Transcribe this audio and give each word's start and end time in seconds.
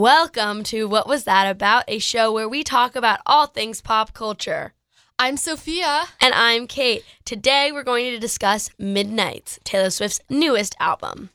Welcome 0.00 0.62
to 0.62 0.88
What 0.88 1.06
Was 1.06 1.24
That 1.24 1.44
About, 1.44 1.84
a 1.86 1.98
show 1.98 2.32
where 2.32 2.48
we 2.48 2.64
talk 2.64 2.96
about 2.96 3.20
all 3.26 3.46
things 3.46 3.82
pop 3.82 4.14
culture. 4.14 4.72
I'm 5.18 5.36
Sophia. 5.36 6.04
And 6.22 6.32
I'm 6.32 6.66
Kate. 6.66 7.04
Today 7.26 7.70
we're 7.70 7.82
going 7.82 8.10
to 8.10 8.18
discuss 8.18 8.70
Midnights, 8.78 9.58
Taylor 9.62 9.90
Swift's 9.90 10.18
newest 10.30 10.74
album. 10.80 11.28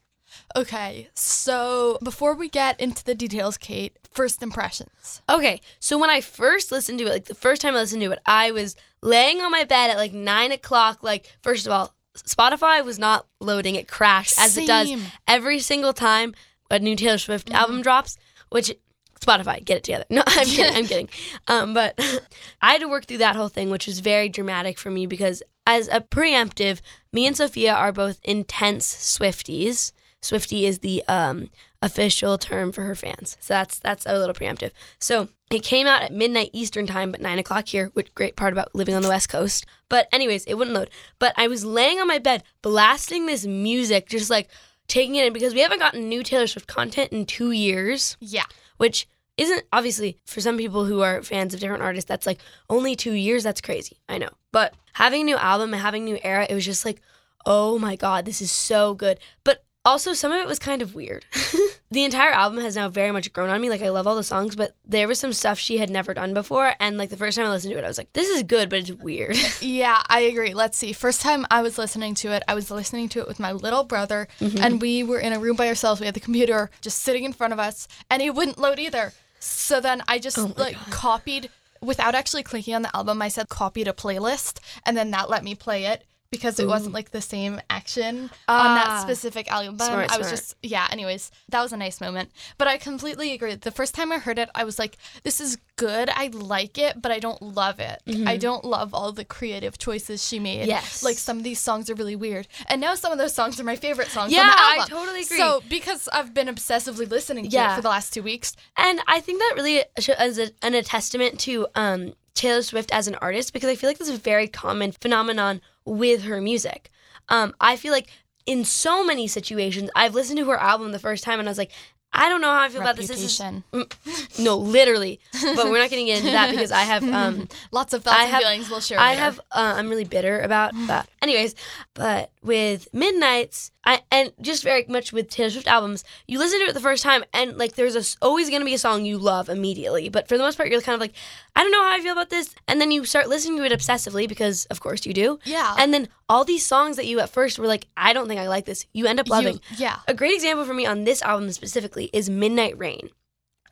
Okay, 0.56 1.10
so 1.14 2.00
before 2.04 2.34
we 2.34 2.50
get 2.50 2.82
into 2.82 3.04
the 3.04 3.14
details, 3.14 3.60
Kate, 3.60 3.96
first 4.12 4.42
impressions. 4.42 5.22
Okay, 5.30 5.62
so 5.80 6.00
when 6.00 6.10
I 6.10 6.20
first 6.20 6.72
listened 6.72 6.98
to 6.98 7.06
it, 7.06 7.12
like 7.12 7.26
the 7.26 7.36
first 7.36 7.62
time 7.62 7.76
I 7.76 7.82
listened 7.82 8.02
to 8.02 8.14
it, 8.14 8.20
I 8.26 8.50
was 8.50 8.76
laying 9.04 9.42
on 9.42 9.52
my 9.52 9.64
bed 9.64 9.92
at 9.92 9.98
like 9.98 10.12
nine 10.12 10.52
o'clock. 10.52 11.04
Like, 11.04 11.38
first 11.44 11.68
of 11.68 11.72
all, 11.72 11.94
Spotify 12.18 12.84
was 12.84 12.98
not 12.98 13.28
loading, 13.40 13.76
it 13.76 13.88
crashed 13.88 14.40
as 14.40 14.58
it 14.58 14.66
does 14.66 14.92
every 15.28 15.60
single 15.60 15.94
time 15.94 16.34
a 16.72 16.80
new 16.80 16.96
Taylor 16.96 17.18
Swift 17.18 17.48
mm-hmm. 17.48 17.58
album 17.58 17.82
drops, 17.84 18.18
which 18.56 18.74
Spotify, 19.20 19.64
get 19.64 19.78
it 19.78 19.84
together. 19.84 20.06
No, 20.10 20.24
I'm 20.28 20.48
kidding. 20.48 20.76
I'm 20.76 20.86
kidding. 20.86 21.10
Um, 21.48 21.74
but 21.74 22.00
I 22.62 22.72
had 22.72 22.82
to 22.82 22.88
work 22.88 23.06
through 23.06 23.18
that 23.18 23.36
whole 23.36 23.50
thing, 23.50 23.70
which 23.70 23.86
was 23.86 24.00
very 24.00 24.30
dramatic 24.30 24.80
for 24.80 24.90
me 24.90 25.08
because, 25.08 25.44
as 25.68 25.90
a 25.90 26.00
preemptive, 26.00 26.80
me 27.12 27.28
and 27.28 27.36
Sophia 27.36 27.74
are 27.74 27.92
both 27.92 28.20
intense 28.24 28.88
Swifties. 28.88 29.92
Swiftie 30.22 30.64
is 30.64 30.80
the 30.80 31.04
um, 31.10 31.50
official 31.82 32.38
term 32.38 32.72
for 32.72 32.84
her 32.84 32.96
fans, 32.96 33.38
so 33.42 33.54
that's 33.54 33.78
that's 33.78 34.06
a 34.06 34.18
little 34.18 34.34
preemptive. 34.34 34.72
So 34.98 35.28
it 35.52 35.62
came 35.62 35.86
out 35.86 36.02
at 36.02 36.14
midnight 36.14 36.50
Eastern 36.54 36.88
time, 36.88 37.12
but 37.12 37.22
nine 37.22 37.38
o'clock 37.38 37.68
here. 37.68 37.92
Which 37.94 38.16
great 38.16 38.38
part 38.38 38.54
about 38.54 38.74
living 38.74 38.96
on 38.96 39.04
the 39.04 39.10
West 39.10 39.28
Coast. 39.28 39.66
But 39.90 40.08
anyways, 40.14 40.46
it 40.46 40.56
wouldn't 40.56 40.76
load. 40.76 40.90
But 41.20 41.34
I 41.36 41.48
was 41.48 41.66
laying 41.66 42.00
on 42.00 42.08
my 42.08 42.20
bed, 42.20 42.44
blasting 42.62 43.26
this 43.26 43.46
music, 43.46 44.08
just 44.08 44.30
like 44.32 44.50
taking 44.88 45.16
it 45.16 45.26
in 45.26 45.34
because 45.34 45.54
we 45.54 45.62
haven't 45.62 45.80
gotten 45.80 46.08
new 46.10 46.24
Taylor 46.24 46.48
Swift 46.48 46.68
content 46.68 47.12
in 47.12 47.26
two 47.26 47.52
years. 47.52 48.18
Yeah. 48.20 48.46
which 48.78 49.08
isn't 49.38 49.64
obviously 49.74 50.18
for 50.26 50.40
some 50.40 50.58
people 50.58 50.86
who 50.86 51.02
are 51.02 51.22
fans 51.22 51.54
of 51.54 51.60
different 51.60 51.84
artists 51.84 52.08
that's 52.08 52.26
like 52.26 52.40
only 52.70 52.96
two 52.96 53.12
years. 53.14 53.44
That's 53.44 53.62
crazy. 53.62 53.98
I 54.08 54.18
know. 54.18 54.30
But 54.52 54.74
having 54.94 55.22
a 55.22 55.26
new 55.26 55.36
album 55.38 55.74
and 55.74 55.82
having 55.82 56.04
a 56.04 56.06
new 56.06 56.20
era 56.24 56.48
it 56.50 56.54
was 56.56 56.66
just 56.66 56.86
like 56.86 57.02
oh 57.46 57.78
my 57.78 57.96
god 57.96 58.26
this 58.26 58.42
is 58.42 58.52
so 58.52 58.94
good. 58.94 59.20
But 59.44 59.64
also 59.84 60.14
some 60.14 60.32
of 60.32 60.40
it 60.40 60.48
was 60.48 60.58
kind 60.60 60.82
of 60.82 60.96
weird 60.96 61.26
the 61.92 62.04
entire 62.04 62.32
album 62.32 62.60
has 62.60 62.76
now 62.76 62.90
very 62.90 63.12
much 63.12 63.32
grown 63.32 63.50
on 63.50 63.62
me 63.62 63.70
like 63.70 63.82
i 63.82 63.90
love 63.90 64.08
all 64.08 64.16
the 64.16 64.24
songs 64.24 64.56
but 64.56 64.76
there 64.86 65.08
was 65.08 65.20
some 65.20 65.34
stuff 65.34 65.60
she 65.60 65.78
had 65.78 65.90
never 65.90 66.14
done 66.14 66.34
before 66.34 66.74
and 66.80 66.98
like 66.98 67.10
the 67.10 67.18
first 67.18 67.38
time 67.38 67.46
i 67.46 67.50
listened 67.50 67.72
to 67.72 67.78
it 67.78 67.86
i 67.86 67.88
was 67.88 67.98
like 67.98 68.12
this 68.14 68.28
is 68.30 68.44
good 68.44 68.70
but 68.70 68.80
it's 68.80 68.92
weird 68.92 69.36
Yeah, 69.62 70.02
I 70.08 70.22
agree. 70.22 70.54
Let's 70.54 70.78
see. 70.78 70.94
First 70.94 71.22
time 71.22 71.46
I 71.50 71.62
was 71.62 71.78
listening 71.78 72.14
to 72.16 72.32
it, 72.32 72.44
I 72.48 72.54
was 72.56 72.70
listening 72.72 73.10
to 73.10 73.20
it 73.20 73.28
with 73.28 73.40
my 73.40 73.52
little 73.52 73.84
brother, 73.84 74.28
mm-hmm. 74.40 74.64
and 74.64 74.82
we 74.82 75.04
were 75.04 75.20
in 75.20 75.34
a 75.34 75.40
room 75.40 75.56
by 75.56 75.68
ourselves. 75.68 76.00
We 76.00 76.06
had 76.06 76.16
the 76.16 76.20
computer 76.20 76.70
just 76.82 77.00
sitting 77.02 77.24
in 77.24 77.34
front 77.34 77.54
of 77.54 77.60
us, 77.60 77.88
and 78.10 78.22
it 78.22 78.36
wouldn't 78.36 78.58
load 78.58 78.80
either. 78.80 79.14
So 79.40 79.82
then 79.82 80.02
I 80.08 80.20
just 80.20 80.38
Oh 80.38 80.54
like 80.56 80.78
copied 80.90 81.50
without 81.82 82.16
actually 82.16 82.44
clicking 82.44 82.76
on 82.76 82.84
the 82.84 82.96
album. 82.96 83.22
I 83.22 83.28
said 83.28 83.50
copied 83.50 83.88
a 83.88 83.94
playlist, 83.94 84.60
and 84.86 84.96
then 84.96 85.12
that 85.12 85.30
let 85.30 85.44
me 85.44 85.56
play 85.56 85.86
it 85.86 86.04
because 86.36 86.60
it 86.60 86.68
wasn't 86.68 86.94
like 86.94 87.12
the 87.12 87.22
same 87.22 87.60
action 87.70 88.30
on 88.48 88.76
that 88.76 88.88
Ah. 88.90 89.00
specific 89.02 89.46
album. 89.52 89.78
Smart, 89.78 90.12
I 90.12 90.18
was 90.18 90.28
smart. 90.28 90.30
just 90.42 90.56
yeah. 90.64 90.88
Anyways, 90.92 91.32
that 91.50 91.62
was 91.62 91.72
a 91.74 91.78
nice 91.78 92.00
moment. 92.02 92.30
But 92.58 92.68
I 92.68 92.78
completely 92.78 93.32
agree. 93.34 93.56
The 93.56 93.72
first 93.72 93.94
time 93.96 94.12
I 94.12 94.18
heard 94.18 94.40
it, 94.40 94.50
I 94.56 94.64
was 94.64 94.78
like, 94.80 94.98
"This 95.24 95.40
is 95.42 95.58
good. 95.78 96.10
I 96.10 96.28
like 96.34 96.78
it, 96.78 97.02
but 97.02 97.12
I 97.12 97.20
don't 97.20 97.42
love 97.42 97.80
it. 97.80 98.02
I 98.26 98.38
don't 98.38 98.64
love 98.64 98.94
all 98.94 99.12
the 99.12 99.26
creative 99.26 99.78
choices 99.78 100.26
she 100.26 100.40
made. 100.40 100.62
Mm-hmm. 100.62 100.70
Yes. 100.70 101.04
like 101.04 101.18
some 101.18 101.38
of 101.38 101.44
these 101.44 101.60
songs 101.60 101.90
are 101.90 101.96
really 101.96 102.16
weird, 102.16 102.48
and 102.68 102.80
now 102.82 102.96
some 102.96 103.12
of 103.12 103.18
those 103.18 103.34
songs 103.34 103.60
are 103.60 103.64
my 103.64 103.76
favorite 103.76 104.08
songs. 104.10 104.32
on 104.32 104.38
Yeah, 104.38 104.52
I 104.54 104.86
totally 104.88 105.22
agree. 105.22 105.38
So 105.38 105.62
because 105.70 106.08
I've 106.14 106.34
been 106.34 106.48
obsessively 106.48 107.10
listening 107.10 107.46
to 107.46 107.50
Yeah. 107.52 107.74
it 107.74 107.76
for 107.78 107.82
the 107.82 107.90
last 107.90 108.14
two 108.14 108.24
weeks, 108.24 108.56
And 108.78 109.00
I 109.08 109.20
think 109.20 109.40
that 109.40 109.54
really 109.56 109.84
is 109.98 110.40
a, 110.40 110.50
an, 110.62 110.74
a 110.76 110.82
testament 110.84 111.40
to 111.42 111.68
um, 111.76 112.14
Taylor 112.34 112.62
Swift 112.62 112.92
as 112.94 113.08
an 113.08 113.16
artist 113.16 113.54
because 113.54 113.70
I 113.70 113.76
feel 113.76 113.90
like 113.90 113.98
this 113.98 114.10
is 114.10 114.16
a 114.16 114.22
very 114.34 114.48
common 114.48 114.92
phenomenon 114.92 115.62
with 115.86 116.24
her 116.24 116.42
music. 116.42 116.90
Um, 117.30 117.54
I 117.60 117.76
feel 117.76 117.92
like 117.92 118.10
in 118.46 118.66
so 118.66 119.04
many 119.04 119.28
situations, 119.28 119.90
I've 119.96 120.14
listened 120.14 120.38
to 120.40 120.46
her 120.46 120.58
album 120.60 120.92
the 120.92 121.00
first 121.00 121.24
time 121.24 121.40
and 121.40 121.48
I 121.48 121.52
was 121.52 121.58
like, 121.58 121.72
I 122.16 122.30
don't 122.30 122.40
know 122.40 122.50
how 122.50 122.62
I 122.62 122.70
feel 122.70 122.82
about 122.82 122.96
this. 122.96 123.10
This 123.10 123.22
is. 123.22 123.40
Mm, 123.40 124.40
no, 124.44 124.58
literally. 124.58 125.20
But 125.34 125.66
we're 125.70 125.80
not 125.80 125.90
getting 125.90 126.08
into 126.08 126.32
that 126.32 126.50
because 126.50 126.72
I 126.72 126.84
have 126.84 127.04
um, 127.04 127.50
Lots 127.72 127.94
of 127.94 128.04
thoughts 128.04 128.18
I 128.18 128.26
and 128.26 128.38
feelings 128.38 128.70
we'll 128.70 128.80
share. 128.80 129.00
I 129.00 129.10
later. 129.10 129.22
have 129.22 129.40
uh, 129.52 129.74
I'm 129.76 129.90
really 129.90 130.06
bitter 130.06 130.40
about 130.40 130.72
that. 130.88 131.10
Anyways, 131.22 131.56
but 131.94 132.32
with 132.42 132.88
Midnights 132.94 133.72
I 133.84 134.02
and 134.12 134.32
just 134.42 134.64
very 134.64 134.86
much 134.88 135.12
with 135.12 135.30
Taylor 135.30 135.50
Swift 135.50 135.68
albums, 135.68 136.04
you 136.28 136.40
listen 136.40 136.60
to 136.60 136.68
it 136.68 136.74
the 136.74 136.80
first 136.80 137.04
time 137.04 137.24
and 137.34 137.58
like 137.58 137.76
there's 137.76 137.96
a, 137.96 138.26
always 138.26 138.50
going 138.50 138.62
to 138.62 138.66
be 138.66 138.74
a 138.74 138.80
song 138.80 139.06
you 139.06 139.18
love 139.18 139.50
immediately, 139.50 140.08
but 140.08 140.28
for 140.28 140.38
the 140.38 140.44
most 140.44 140.56
part 140.56 140.70
you're 140.70 140.82
kind 140.82 140.96
of 140.96 141.02
like 141.02 141.14
I 141.56 141.62
don't 141.64 141.72
know 141.72 141.84
how 141.84 141.94
I 141.96 142.02
feel 142.02 142.12
about 142.12 142.30
this 142.30 142.54
and 142.68 142.82
then 142.82 142.92
you 142.92 143.06
start 143.06 143.30
listening 143.30 143.58
to 143.58 143.64
it 143.66 143.72
obsessively 143.72 144.28
because 144.28 144.66
of 144.66 144.80
course 144.82 145.06
you 145.06 145.14
do. 145.14 145.40
Yeah. 145.46 145.76
And 145.78 145.94
then 145.94 146.10
all 146.28 146.44
these 146.44 146.66
songs 146.66 146.98
that 146.98 147.06
you 147.06 147.20
at 147.20 147.30
first 147.30 147.58
were 147.60 147.68
like 147.68 147.88
I 147.96 148.12
don't 148.14 148.28
think 148.28 148.40
I 148.42 148.48
like 148.48 148.66
this, 148.66 148.86
you 148.94 149.06
end 149.08 149.20
up 149.20 149.28
You- 149.28 149.34
loving. 149.34 149.60
yeah. 149.78 150.00
A 150.08 150.14
great 150.14 150.34
example 150.36 150.66
for 150.66 150.74
me 150.74 150.86
on 150.86 151.04
this 151.06 151.22
album 151.22 151.52
specifically 151.52 152.10
is 152.14 152.30
Midnight 152.30 152.78
Rain. 152.78 153.10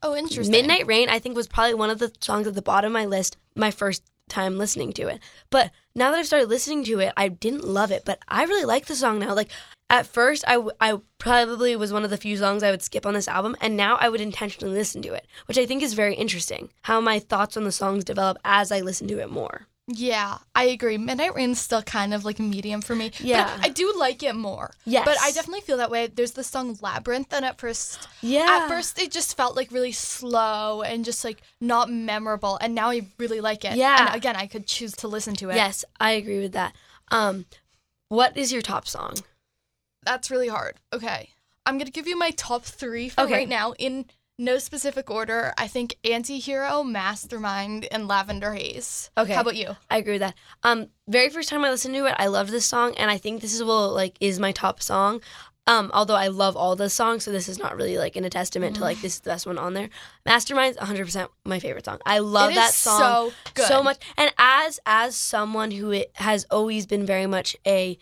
Oh, 0.05 0.15
interesting. 0.15 0.51
Midnight 0.51 0.85
Rain, 0.85 1.07
I 1.07 1.19
think, 1.19 1.33
was 1.35 1.47
probably 1.47 1.75
one 1.75 1.89
of 1.89 1.97
the 1.99 2.11
songs 2.19 2.45
at 2.45 2.55
the 2.55 2.61
bottom 2.61 2.87
of 2.89 2.93
my 2.93 3.05
list 3.05 3.37
my 3.55 3.71
first 3.71 4.03
time 4.29 4.57
listening 4.57 4.93
to 4.93 5.07
it. 5.07 5.19
But 5.49 5.71
now 5.95 6.11
that 6.11 6.19
I've 6.19 6.27
started 6.27 6.49
listening 6.49 6.83
to 6.85 6.99
it, 6.99 7.13
I 7.15 7.27
didn't 7.27 7.63
love 7.63 7.91
it, 7.91 8.03
but 8.05 8.19
I 8.27 8.43
really 8.43 8.65
like 8.65 8.85
the 8.85 8.95
song 8.95 9.19
now. 9.19 9.33
Like, 9.33 9.51
at 9.89 10.07
first, 10.07 10.43
I, 10.47 10.59
I 10.79 10.97
probably 11.19 11.75
was 11.75 11.93
one 11.93 12.03
of 12.03 12.09
the 12.09 12.17
few 12.17 12.35
songs 12.37 12.63
I 12.63 12.71
would 12.71 12.81
skip 12.81 13.05
on 13.05 13.13
this 13.13 13.27
album, 13.27 13.55
and 13.61 13.77
now 13.77 13.97
I 13.97 14.09
would 14.09 14.21
intentionally 14.21 14.73
listen 14.73 15.01
to 15.03 15.13
it, 15.13 15.27
which 15.45 15.57
I 15.57 15.65
think 15.65 15.83
is 15.83 15.93
very 15.93 16.15
interesting. 16.15 16.69
How 16.83 16.99
my 16.99 17.19
thoughts 17.19 17.57
on 17.57 17.63
the 17.63 17.71
songs 17.71 18.03
develop 18.03 18.37
as 18.43 18.71
I 18.71 18.81
listen 18.81 19.07
to 19.09 19.19
it 19.19 19.29
more. 19.29 19.67
Yeah, 19.87 20.37
I 20.55 20.63
agree. 20.65 20.97
Midnight 20.97 21.35
Rain's 21.35 21.59
still 21.59 21.81
kind 21.81 22.13
of 22.13 22.23
like 22.23 22.39
medium 22.39 22.81
for 22.81 22.95
me. 22.95 23.11
Yeah. 23.19 23.53
But 23.57 23.65
I 23.65 23.69
do 23.69 23.93
like 23.97 24.23
it 24.23 24.33
more. 24.33 24.71
Yes. 24.85 25.03
But 25.03 25.17
I 25.21 25.31
definitely 25.31 25.59
feel 25.61 25.75
that 25.77 25.91
way. 25.91 26.07
There's 26.07 26.31
the 26.31 26.43
song 26.43 26.77
Labyrinth, 26.81 27.33
and 27.33 27.43
at 27.43 27.59
first, 27.59 28.07
Yeah. 28.21 28.61
at 28.63 28.69
first 28.69 28.97
it 28.97 29.11
just 29.11 29.35
felt 29.35 29.57
like 29.57 29.71
really 29.71 29.91
slow 29.91 30.83
and 30.83 31.03
just 31.03 31.25
like 31.25 31.41
not 31.59 31.89
memorable. 31.91 32.57
And 32.61 32.73
now 32.73 32.91
I 32.91 33.07
really 33.17 33.41
like 33.41 33.65
it. 33.65 33.75
Yeah. 33.75 34.05
And 34.07 34.15
again, 34.15 34.37
I 34.37 34.47
could 34.47 34.67
choose 34.67 34.93
to 34.97 35.09
listen 35.09 35.35
to 35.35 35.49
it. 35.49 35.55
Yes, 35.55 35.83
I 35.99 36.11
agree 36.11 36.39
with 36.39 36.53
that. 36.53 36.73
Um, 37.11 37.45
what 38.07 38.37
is 38.37 38.53
your 38.53 38.61
top 38.61 38.87
song? 38.87 39.15
That's 40.05 40.31
really 40.31 40.47
hard. 40.47 40.77
Okay. 40.93 41.31
I'm 41.65 41.75
going 41.77 41.85
to 41.87 41.91
give 41.91 42.07
you 42.07 42.17
my 42.17 42.31
top 42.31 42.63
three 42.63 43.09
for 43.09 43.21
Okay. 43.21 43.33
right 43.33 43.49
now 43.49 43.73
in 43.73 44.05
no 44.39 44.57
specific 44.57 45.09
order. 45.11 45.53
I 45.57 45.67
think 45.67 45.95
Antihero, 46.03 46.83
Mastermind, 46.85 47.87
and 47.91 48.07
Lavender 48.07 48.53
Haze. 48.53 49.09
Okay. 49.17 49.33
How 49.33 49.41
about 49.41 49.55
you? 49.55 49.75
I 49.89 49.97
agree 49.97 50.13
with 50.13 50.21
that. 50.21 50.35
Um, 50.63 50.87
very 51.07 51.29
first 51.29 51.49
time 51.49 51.63
I 51.63 51.69
listened 51.69 51.95
to 51.95 52.05
it, 52.05 52.15
I 52.17 52.27
loved 52.27 52.51
this 52.51 52.65
song, 52.65 52.95
and 52.97 53.09
I 53.11 53.17
think 53.17 53.41
this 53.41 53.53
is 53.53 53.63
what 53.63 53.93
like 53.93 54.15
is 54.19 54.39
my 54.39 54.51
top 54.51 54.81
song. 54.81 55.21
Um, 55.65 55.91
although 55.93 56.15
I 56.15 56.27
love 56.27 56.57
all 56.57 56.75
the 56.75 56.89
songs, 56.89 57.23
so 57.23 57.31
this 57.31 57.47
is 57.47 57.57
not 57.57 57.77
really 57.77 57.97
like 57.97 58.17
in 58.17 58.25
a 58.25 58.29
testament 58.29 58.75
to 58.75 58.81
like 58.81 58.99
this 58.99 59.13
is 59.13 59.19
the 59.21 59.29
best 59.29 59.45
one 59.47 59.57
on 59.57 59.73
there. 59.73 59.89
Mastermind's 60.27 60.75
100 60.77 61.05
percent 61.05 61.31
my 61.45 61.59
favorite 61.59 61.85
song. 61.85 61.99
I 62.05 62.19
love 62.19 62.51
It 62.51 62.55
that 62.55 62.73
song 62.73 62.99
so 62.99 63.31
good. 63.53 63.65
so 63.67 63.81
much. 63.81 63.97
And 64.17 64.33
as 64.37 64.81
as 64.85 65.15
someone 65.15 65.71
who 65.71 65.91
it 65.91 66.11
has 66.15 66.45
always 66.51 66.85
been 66.85 67.05
very 67.05 67.27
much 67.27 67.55
a 67.65 67.97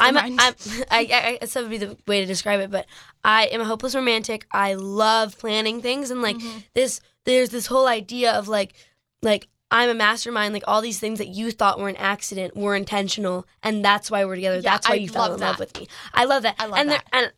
I'm, 0.00 0.16
I'm 0.16 0.38
I, 0.90 0.98
I, 1.00 1.00
I 1.00 1.38
guess 1.40 1.54
that 1.54 1.62
would 1.62 1.70
be 1.70 1.78
the 1.78 1.96
way 2.06 2.20
to 2.20 2.26
describe 2.26 2.60
it, 2.60 2.70
but 2.70 2.86
I 3.24 3.46
am 3.46 3.60
a 3.60 3.64
hopeless 3.64 3.94
romantic. 3.94 4.46
I 4.52 4.74
love 4.74 5.38
planning 5.38 5.80
things 5.82 6.10
and 6.10 6.22
like 6.22 6.36
Mm-hmm. 6.36 6.58
this. 6.74 7.00
There's 7.24 7.50
this 7.50 7.66
whole 7.66 7.86
idea 7.86 8.32
of 8.32 8.48
like, 8.48 8.74
like 9.22 9.48
I'm 9.70 9.88
a 9.88 9.94
mastermind. 9.94 10.52
Like 10.54 10.64
all 10.66 10.80
these 10.82 10.98
things 10.98 11.18
that 11.18 11.28
you 11.28 11.50
thought 11.50 11.78
were 11.78 11.88
an 11.88 11.96
accident 11.96 12.56
were 12.56 12.74
intentional, 12.74 13.46
and 13.62 13.84
that's 13.84 14.10
why 14.10 14.24
we're 14.24 14.34
together. 14.34 14.56
Yeah, 14.56 14.62
that's 14.72 14.88
why 14.88 14.94
I 14.94 14.98
you 14.98 15.08
fell 15.08 15.32
in 15.32 15.40
love 15.40 15.58
with 15.58 15.78
me. 15.78 15.86
I 16.12 16.24
love 16.24 16.42
that. 16.42 16.56
I 16.58 16.66
love 16.66 16.78
and 16.78 16.90
that. 16.90 17.04
There, 17.12 17.22
and 17.22 17.32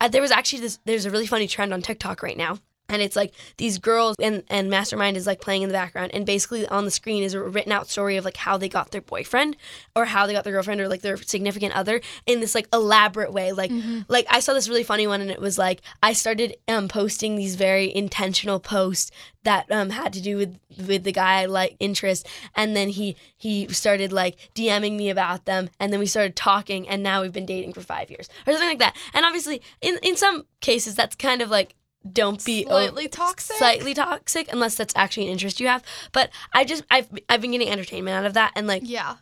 uh, 0.00 0.08
there 0.08 0.22
was 0.22 0.30
actually 0.30 0.60
this. 0.60 0.78
There's 0.84 1.06
a 1.06 1.10
really 1.10 1.26
funny 1.26 1.46
trend 1.46 1.72
on 1.72 1.80
TikTok 1.82 2.22
right 2.22 2.36
now. 2.36 2.58
And 2.90 3.00
it's 3.00 3.16
like 3.16 3.32
these 3.56 3.78
girls 3.78 4.16
and, 4.20 4.42
and 4.48 4.68
Mastermind 4.68 5.16
is 5.16 5.26
like 5.26 5.40
playing 5.40 5.62
in 5.62 5.68
the 5.68 5.72
background, 5.72 6.10
and 6.12 6.26
basically 6.26 6.66
on 6.66 6.84
the 6.84 6.90
screen 6.90 7.22
is 7.22 7.34
a 7.34 7.40
written 7.40 7.72
out 7.72 7.88
story 7.88 8.16
of 8.16 8.24
like 8.24 8.36
how 8.36 8.58
they 8.58 8.68
got 8.68 8.90
their 8.90 9.00
boyfriend, 9.00 9.56
or 9.96 10.04
how 10.04 10.26
they 10.26 10.32
got 10.32 10.44
their 10.44 10.52
girlfriend, 10.52 10.80
or 10.80 10.88
like 10.88 11.02
their 11.02 11.16
significant 11.16 11.74
other 11.74 12.00
in 12.26 12.40
this 12.40 12.54
like 12.54 12.68
elaborate 12.72 13.32
way. 13.32 13.52
Like 13.52 13.72
like 14.08 14.26
I 14.28 14.40
saw 14.40 14.52
this 14.52 14.68
really 14.68 14.84
funny 14.84 15.06
one, 15.06 15.20
and 15.20 15.30
it 15.30 15.40
was 15.40 15.56
like 15.56 15.80
I 16.02 16.12
started 16.12 16.56
um 16.68 16.88
posting 16.88 17.36
these 17.36 17.54
very 17.54 17.94
intentional 17.94 18.60
posts 18.60 19.10
that 19.42 19.70
um 19.70 19.90
had 19.90 20.12
to 20.12 20.20
do 20.20 20.36
with 20.36 20.58
with 20.86 21.04
the 21.04 21.12
guy 21.12 21.42
I 21.42 21.46
like 21.46 21.76
interest, 21.80 22.26
and 22.54 22.76
then 22.76 22.88
he 22.88 23.16
he 23.36 23.68
started 23.68 24.12
like 24.12 24.36
DMing 24.54 24.96
me 24.96 25.10
about 25.10 25.44
them, 25.44 25.70
and 25.78 25.92
then 25.92 26.00
we 26.00 26.06
started 26.06 26.36
talking, 26.36 26.88
and 26.88 27.02
now 27.02 27.22
we've 27.22 27.32
been 27.32 27.46
dating 27.46 27.72
for 27.72 27.80
five 27.80 28.10
years 28.10 28.28
or 28.46 28.52
something 28.52 28.68
like 28.68 28.78
that. 28.78 28.96
And 29.14 29.24
obviously, 29.24 29.62
in 29.80 29.98
in 30.02 30.16
some 30.16 30.44
cases, 30.60 30.94
that's 30.94 31.16
kind 31.16 31.40
of 31.40 31.50
like 31.50 31.74
don't 32.10 32.44
be 32.44 32.64
o- 32.66 32.68
Slightly 32.70 33.08
toxic? 33.08 33.56
slightly 33.56 33.94
toxic 33.94 34.50
unless 34.52 34.74
that's 34.74 34.94
actually 34.96 35.26
an 35.26 35.32
interest 35.32 35.60
you 35.60 35.66
have 35.68 35.82
but 36.12 36.30
i 36.54 36.64
just 36.64 36.82
i've, 36.90 37.08
I've 37.28 37.40
been 37.42 37.50
getting 37.52 37.68
entertainment 37.68 38.16
out 38.16 38.24
of 38.24 38.34
that 38.34 38.52
and 38.56 38.66
like 38.66 38.82
yeah. 38.84 39.16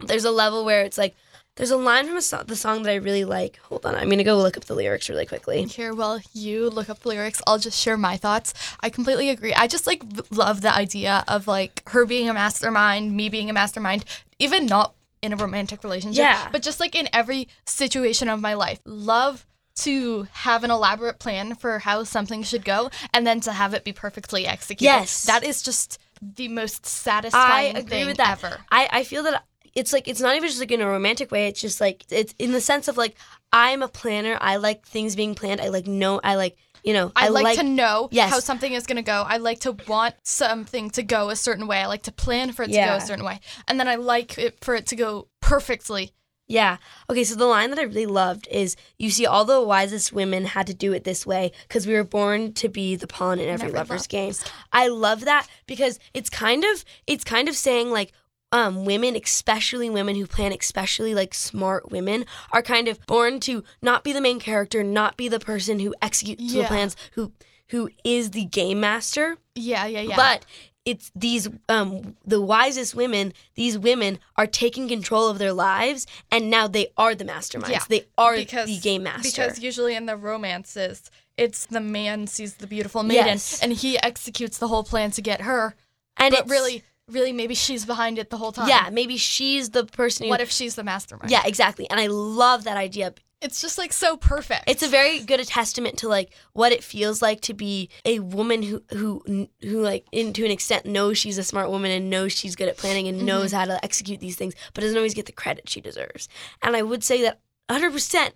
there's 0.00 0.24
a 0.24 0.30
level 0.32 0.64
where 0.64 0.82
it's 0.82 0.98
like 0.98 1.14
There's 1.56 1.70
a 1.70 1.76
line 1.76 2.08
from 2.08 2.16
a 2.16 2.20
so- 2.22 2.42
the 2.42 2.56
song 2.56 2.82
that 2.82 2.90
I 2.90 2.96
really 2.96 3.24
like. 3.24 3.58
Hold 3.68 3.86
on, 3.86 3.94
I'm 3.94 4.10
gonna 4.10 4.24
go 4.24 4.36
look 4.36 4.56
up 4.56 4.64
the 4.64 4.74
lyrics 4.74 5.08
really 5.08 5.24
quickly. 5.24 5.62
Here, 5.70 5.94
while 5.94 6.18
you 6.32 6.68
look 6.68 6.88
up 6.90 6.98
the 6.98 7.10
lyrics, 7.10 7.40
I'll 7.46 7.60
just 7.60 7.78
share 7.78 7.96
my 7.96 8.16
thoughts. 8.16 8.54
I 8.80 8.90
completely 8.90 9.30
agree. 9.30 9.54
I 9.54 9.68
just 9.68 9.86
like 9.86 10.02
love 10.32 10.62
the 10.62 10.74
idea 10.74 11.22
of 11.28 11.46
like 11.46 11.88
her 11.90 12.06
being 12.06 12.28
a 12.28 12.34
mastermind, 12.34 13.14
me 13.16 13.28
being 13.28 13.48
a 13.50 13.52
mastermind, 13.52 14.04
even 14.40 14.66
not 14.66 14.94
in 15.22 15.32
a 15.32 15.36
romantic 15.36 15.84
relationship, 15.84 16.18
Yeah. 16.26 16.48
but 16.50 16.60
just 16.60 16.80
like 16.80 16.96
in 16.96 17.08
every 17.12 17.46
situation 17.66 18.28
of 18.28 18.40
my 18.40 18.54
life. 18.54 18.80
Love 18.84 19.46
to 19.76 20.26
have 20.32 20.64
an 20.64 20.70
elaborate 20.70 21.18
plan 21.18 21.54
for 21.54 21.80
how 21.80 22.04
something 22.04 22.42
should 22.42 22.64
go 22.64 22.90
and 23.12 23.26
then 23.26 23.40
to 23.40 23.52
have 23.52 23.74
it 23.74 23.84
be 23.84 23.92
perfectly 23.92 24.46
executed. 24.46 24.84
Yes. 24.84 25.24
That 25.24 25.44
is 25.44 25.62
just 25.62 25.98
the 26.22 26.48
most 26.48 26.86
satisfying 26.86 27.76
I 27.76 27.78
agree 27.80 27.90
thing 27.90 28.06
with 28.06 28.16
that. 28.18 28.42
ever. 28.44 28.58
I, 28.70 28.88
I 28.90 29.04
feel 29.04 29.24
that 29.24 29.44
it's 29.74 29.92
like 29.92 30.06
it's 30.06 30.20
not 30.20 30.36
even 30.36 30.48
just 30.48 30.60
like 30.60 30.70
in 30.70 30.80
a 30.80 30.88
romantic 30.88 31.30
way. 31.32 31.48
It's 31.48 31.60
just 31.60 31.80
like 31.80 32.04
it's 32.10 32.34
in 32.38 32.52
the 32.52 32.60
sense 32.60 32.86
of 32.88 32.96
like 32.96 33.16
I'm 33.52 33.82
a 33.82 33.88
planner. 33.88 34.38
I 34.40 34.56
like 34.56 34.86
things 34.86 35.16
being 35.16 35.34
planned. 35.34 35.60
I 35.60 35.68
like 35.68 35.86
know. 35.86 36.20
I 36.22 36.36
like 36.36 36.56
you 36.84 36.92
know. 36.92 37.10
I, 37.16 37.28
like, 37.28 37.56
to 37.58 37.64
know 37.64 38.08
Yes. 38.12 38.30
how 38.30 38.40
something 38.40 38.72
is 38.72 38.86
going 38.86 38.96
to 38.98 39.02
go. 39.02 39.24
I 39.26 39.38
like 39.38 39.60
to 39.60 39.72
want 39.88 40.14
something 40.22 40.90
to 40.90 41.02
go 41.02 41.30
a 41.30 41.36
certain 41.36 41.66
way. 41.66 41.78
I 41.78 41.86
like 41.86 42.02
to 42.02 42.12
plan 42.12 42.52
for 42.52 42.62
it 42.62 42.66
to 42.66 42.72
go 42.74 42.94
a 42.94 43.00
certain 43.00 43.24
way. 43.24 43.40
And 43.66 43.80
then 43.80 43.88
I 43.88 43.94
like 43.94 44.36
it 44.38 44.62
for 44.62 44.74
it 44.74 44.86
to 44.88 44.96
go 44.96 45.28
perfectly. 45.40 46.12
Yeah. 46.46 46.76
Okay, 47.08 47.24
so 47.24 47.36
the 47.36 47.46
line 47.46 47.70
that 47.70 47.78
I 47.78 47.82
really 47.82 48.06
loved 48.06 48.46
is 48.50 48.76
you 48.98 49.10
see 49.10 49.24
all 49.26 49.44
the 49.44 49.62
wisest 49.62 50.12
women 50.12 50.44
had 50.44 50.66
to 50.66 50.74
do 50.74 50.92
it 50.92 51.04
this 51.04 51.26
way 51.26 51.52
because 51.66 51.86
we 51.86 51.94
were 51.94 52.04
born 52.04 52.52
to 52.54 52.68
be 52.68 52.96
the 52.96 53.06
pawn 53.06 53.38
in 53.38 53.48
every 53.48 53.68
Every 53.68 53.78
lover's 53.78 53.90
lover's 53.90 54.06
game. 54.06 54.34
I 54.72 54.88
love 54.88 55.24
that 55.24 55.46
because 55.66 55.98
it's 56.12 56.28
kind 56.28 56.64
of 56.64 56.84
it's 57.06 57.24
kind 57.24 57.48
of 57.48 57.56
saying 57.56 57.90
like 57.90 58.12
um, 58.52 58.84
women, 58.84 59.16
especially 59.16 59.90
women 59.90 60.14
who 60.14 60.26
plan, 60.26 60.52
especially 60.52 61.14
like 61.14 61.34
smart 61.34 61.90
women, 61.90 62.24
are 62.52 62.62
kind 62.62 62.86
of 62.88 63.04
born 63.06 63.40
to 63.40 63.64
not 63.82 64.04
be 64.04 64.12
the 64.12 64.20
main 64.20 64.38
character, 64.38 64.84
not 64.84 65.16
be 65.16 65.28
the 65.28 65.40
person 65.40 65.80
who 65.80 65.92
executes 66.00 66.52
the 66.52 66.64
plans, 66.64 66.96
who 67.12 67.32
who 67.68 67.90
is 68.04 68.30
the 68.30 68.44
game 68.44 68.78
master. 68.78 69.38
Yeah, 69.54 69.86
yeah, 69.86 70.02
yeah. 70.02 70.16
But 70.16 70.46
it's 70.84 71.10
these 71.14 71.48
um 71.68 72.16
the 72.26 72.40
wisest 72.40 72.94
women, 72.94 73.32
these 73.54 73.78
women 73.78 74.18
are 74.36 74.46
taking 74.46 74.88
control 74.88 75.28
of 75.28 75.38
their 75.38 75.52
lives 75.52 76.06
and 76.30 76.50
now 76.50 76.66
they 76.68 76.88
are 76.96 77.14
the 77.14 77.24
masterminds. 77.24 77.70
Yeah, 77.70 77.84
they 77.88 78.04
are 78.18 78.36
because 78.36 78.68
the 78.68 78.78
game 78.80 79.04
master. 79.04 79.28
Because 79.30 79.58
usually 79.60 79.94
in 79.94 80.06
the 80.06 80.16
romances, 80.16 81.10
it's 81.36 81.66
the 81.66 81.80
man 81.80 82.26
sees 82.26 82.54
the 82.54 82.66
beautiful 82.66 83.02
maiden 83.02 83.26
Yes. 83.26 83.62
and 83.62 83.72
he 83.72 83.98
executes 84.02 84.58
the 84.58 84.68
whole 84.68 84.84
plan 84.84 85.10
to 85.12 85.22
get 85.22 85.40
her. 85.42 85.74
and 86.16 86.32
but 86.34 86.48
really, 86.48 86.84
really, 87.10 87.32
maybe 87.32 87.54
she's 87.54 87.84
behind 87.84 88.18
it 88.18 88.30
the 88.30 88.36
whole 88.36 88.52
time. 88.52 88.68
Yeah, 88.68 88.88
maybe 88.92 89.16
she's 89.16 89.70
the 89.70 89.84
person 89.84 90.24
who 90.26 90.30
What 90.30 90.40
if 90.40 90.50
she's 90.50 90.74
the 90.74 90.84
mastermind? 90.84 91.30
Yeah, 91.30 91.42
exactly. 91.44 91.88
And 91.90 91.98
I 91.98 92.06
love 92.08 92.64
that 92.64 92.76
idea. 92.76 93.14
It's 93.42 93.60
just 93.60 93.76
like 93.76 93.92
so 93.92 94.16
perfect. 94.16 94.64
It's 94.66 94.82
a 94.82 94.88
very 94.88 95.20
good 95.20 95.44
testament 95.46 95.98
to 95.98 96.08
like 96.08 96.32
what 96.54 96.72
it 96.72 96.82
feels 96.82 97.20
like 97.20 97.42
to 97.42 97.52
be 97.54 97.90
a 98.06 98.20
woman 98.20 98.62
who 98.62 98.82
who 98.90 99.48
who 99.60 99.80
like 99.82 100.06
in, 100.12 100.32
to 100.32 100.44
an 100.46 100.50
extent 100.50 100.86
knows 100.86 101.18
she's 101.18 101.36
a 101.36 101.44
smart 101.44 101.68
woman 101.70 101.90
and 101.90 102.08
knows 102.08 102.32
she's 102.32 102.56
good 102.56 102.68
at 102.68 102.78
planning 102.78 103.06
and 103.06 103.26
knows 103.26 103.50
Mm-hmm. 103.52 103.56
how 103.58 103.64
to 103.66 103.84
execute 103.84 104.20
these 104.20 104.36
things, 104.36 104.54
but 104.72 104.80
doesn't 104.80 104.96
always 104.96 105.12
get 105.14 105.26
the 105.26 105.32
credit 105.32 105.68
she 105.68 105.80
deserves. 105.82 106.28
And 106.62 106.74
I 106.74 106.82
would 106.82 107.04
say 107.04 107.20
that 107.22 107.40
100% 107.68 108.30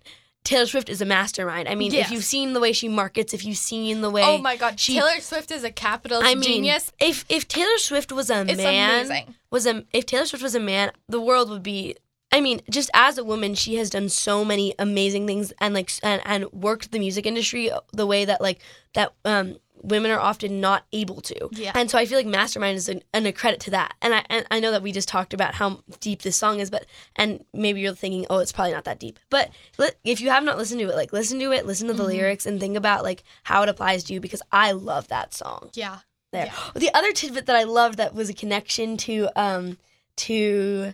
Taylor 0.44 0.66
Swift 0.66 0.88
is 0.88 1.00
a 1.00 1.04
mastermind. 1.04 1.68
I 1.68 1.74
mean, 1.74 1.92
Yes. 1.92 2.06
if 2.06 2.12
you've 2.12 2.24
seen 2.24 2.52
the 2.52 2.60
way 2.60 2.72
she 2.72 2.88
markets, 2.88 3.34
if 3.34 3.44
you've 3.44 3.56
seen 3.58 4.00
the 4.02 4.10
way 4.10 4.22
Oh 4.24 4.38
my 4.38 4.56
god, 4.56 4.78
she 4.78 4.94
Taylor 4.94 5.20
Swift 5.20 5.50
is 5.50 5.64
a 5.64 5.70
capital 5.70 6.20
I 6.22 6.34
mean, 6.34 6.42
genius. 6.42 6.92
if 7.00 7.24
if 7.30 7.48
Taylor 7.48 7.78
Swift 7.78 8.12
was 8.12 8.28
a 8.30 8.42
It's 8.42 8.56
man, 8.58 9.06
amazing. 9.06 9.34
was 9.50 9.66
a 9.66 9.84
if 9.92 10.04
Taylor 10.06 10.26
Swift 10.26 10.42
was 10.42 10.54
a 10.54 10.60
man, 10.60 10.92
the 11.08 11.20
world 11.20 11.48
would 11.50 11.62
be. 11.62 11.96
I 12.30 12.40
mean, 12.40 12.60
just 12.70 12.90
as 12.92 13.16
a 13.18 13.24
woman, 13.24 13.54
she 13.54 13.76
has 13.76 13.88
done 13.90 14.08
so 14.08 14.44
many 14.44 14.74
amazing 14.78 15.26
things 15.26 15.52
and 15.60 15.72
like 15.74 15.90
and, 16.02 16.20
and 16.24 16.52
worked 16.52 16.92
the 16.92 16.98
music 16.98 17.24
industry 17.26 17.70
the 17.92 18.06
way 18.06 18.24
that 18.24 18.40
like 18.40 18.60
that 18.94 19.12
um 19.24 19.56
women 19.80 20.10
are 20.10 20.18
often 20.18 20.60
not 20.60 20.84
able 20.92 21.20
to. 21.20 21.48
Yeah. 21.52 21.70
And 21.74 21.88
so 21.88 21.96
I 21.96 22.04
feel 22.04 22.18
like 22.18 22.26
Mastermind 22.26 22.76
is 22.76 22.88
an, 22.88 23.00
an 23.14 23.26
a 23.26 23.32
credit 23.32 23.60
to 23.60 23.70
that. 23.70 23.94
And 24.02 24.12
I 24.12 24.24
and 24.28 24.44
I 24.50 24.60
know 24.60 24.72
that 24.72 24.82
we 24.82 24.92
just 24.92 25.08
talked 25.08 25.32
about 25.32 25.54
how 25.54 25.82
deep 26.00 26.22
this 26.22 26.36
song 26.36 26.60
is, 26.60 26.68
but 26.68 26.84
and 27.16 27.44
maybe 27.54 27.80
you're 27.80 27.94
thinking, 27.94 28.26
oh, 28.28 28.38
it's 28.40 28.52
probably 28.52 28.72
not 28.74 28.84
that 28.84 28.98
deep. 29.00 29.18
But 29.30 29.50
li- 29.78 29.90
if 30.04 30.20
you 30.20 30.28
have 30.30 30.44
not 30.44 30.58
listened 30.58 30.80
to 30.80 30.88
it, 30.90 30.96
like 30.96 31.12
listen 31.14 31.38
to 31.38 31.52
it, 31.52 31.64
listen 31.64 31.86
to 31.88 31.94
the 31.94 32.04
lyrics, 32.04 32.44
and 32.44 32.60
think 32.60 32.76
about 32.76 33.04
like 33.04 33.22
how 33.44 33.62
it 33.62 33.68
applies 33.68 34.04
to 34.04 34.12
you 34.12 34.20
because 34.20 34.42
I 34.52 34.72
love 34.72 35.08
that 35.08 35.32
song 35.32 35.70
Yeah. 35.74 36.00
there. 36.32 36.52
The 36.74 36.92
other 36.92 37.12
tidbit 37.12 37.46
that 37.46 37.56
I 37.56 37.62
loved 37.62 37.96
that 37.98 38.14
was 38.14 38.28
a 38.28 38.34
connection 38.34 38.96
to 38.98 39.28
um 39.34 39.78
to 40.16 40.92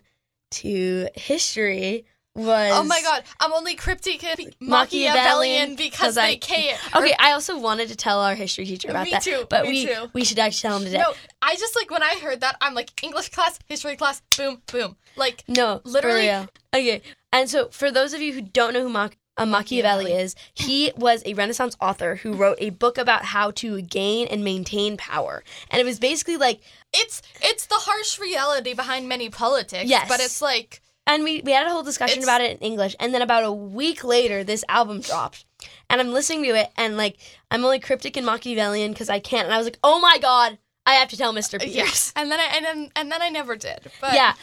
to 0.61 1.09
history 1.15 2.07
was 2.37 2.73
Oh 2.75 2.83
my 2.83 3.01
god, 3.01 3.23
I'm 3.39 3.53
only 3.53 3.77
cryptic 3.77 4.25
and 4.25 4.37
Machiavellian 4.61 4.71
Machiavellian 4.71 5.77
because 5.77 6.19
I- 6.19 6.27
they 6.31 6.37
can't. 6.37 6.97
Okay, 6.97 7.15
I 7.19 7.31
also 7.33 7.59
wanted 7.61 7.89
to 7.91 7.97
tell 7.97 8.21
our 8.21 8.35
history 8.35 8.65
teacher 8.67 8.89
about 8.91 9.05
Me 9.05 9.11
that. 9.13 9.23
too, 9.23 9.47
But 9.49 9.65
me 9.65 9.69
we 9.71 9.87
too. 9.87 10.11
we 10.13 10.25
should 10.25 10.41
actually 10.41 10.69
tell 10.69 10.79
him 10.79 10.85
today. 10.85 10.99
No, 10.99 11.13
I 11.41 11.55
just 11.55 11.77
like 11.77 11.91
when 11.93 12.03
I 12.03 12.17
heard 12.21 12.41
that, 12.41 12.57
I'm 12.61 12.75
like 12.75 12.91
English 13.05 13.29
class, 13.29 13.59
history 13.69 13.95
class, 13.97 14.21
boom, 14.37 14.63
boom. 14.73 14.97
Like 15.17 15.45
No, 15.47 15.81
Literally-. 15.85 16.29
Okay, 16.75 17.03
and 17.33 17.49
so 17.49 17.69
for 17.69 17.93
those 17.93 18.13
of 18.15 18.21
you 18.21 18.33
who 18.33 18.41
don't 18.41 18.73
know 18.75 18.81
who 18.83 18.89
Mach- 18.89 19.17
uh, 19.37 19.47
Machiavelli 19.47 20.05
Machiavelli. 20.05 20.23
is, 20.23 20.37
he 20.55 20.93
was 20.97 21.23
a 21.27 21.35
Renaissance 21.35 21.77
author 21.81 22.17
who 22.17 22.35
wrote 22.35 22.59
a 22.61 22.71
book 22.71 22.99
about 22.99 23.25
how 23.25 23.51
to 23.53 23.81
gain 23.83 24.27
and 24.29 24.45
maintain 24.45 24.97
power, 24.97 25.43
and 25.71 25.81
it 25.81 25.85
was 25.85 25.99
basically 25.99 26.37
like 26.37 26.61
it's 26.93 27.23
it's 27.43 27.67
the 27.67 27.77
harsh 27.79 28.19
reality 28.19 28.75
behind 28.75 29.09
many 29.09 29.29
politics. 29.31 29.89
Yes. 29.89 30.09
But 30.09 30.21
it's 30.21 30.41
like 30.41 30.81
and 31.07 31.23
we, 31.23 31.43
we 31.43 31.53
had 31.53 31.67
a 31.67 31.71
whole 31.71 31.83
discussion 31.83 32.23
about 32.23 32.41
it 32.41 32.53
in 32.53 32.59
English. 32.59 32.97
And 32.99 33.13
then 33.13 33.21
about 33.21 33.45
a 33.45 33.53
week 33.53 34.05
later, 34.05 34.43
this 34.43 34.65
album 34.71 35.01
dropped. 35.01 35.45
And 35.91 36.01
I'm 36.01 36.13
listening 36.13 36.45
to 36.45 36.59
it, 36.59 36.71
and 36.77 36.97
like, 36.97 37.19
I'm 37.51 37.65
only 37.65 37.79
cryptic 37.79 38.17
and 38.17 38.25
Machiavellian 38.25 38.93
because 38.93 39.11
I 39.11 39.19
can't. 39.19 39.45
And 39.45 39.55
I 39.55 39.59
was 39.59 39.67
like, 39.67 39.79
oh 39.85 40.01
my 40.01 40.19
God, 40.19 40.59
I 40.87 40.95
have 40.95 41.09
to 41.09 41.17
tell 41.17 41.33
Mr. 41.35 41.59
Pierce. 41.61 41.75
yes. 41.75 42.13
And 42.17 42.31
then 42.31 42.41
I 42.41 42.57
and 42.57 42.65
then 42.65 42.91
and 42.97 43.13
then 43.13 43.23
I 43.23 43.31
never 43.31 43.57
did. 43.57 43.81
But 44.01 44.15
Yeah. 44.15 44.35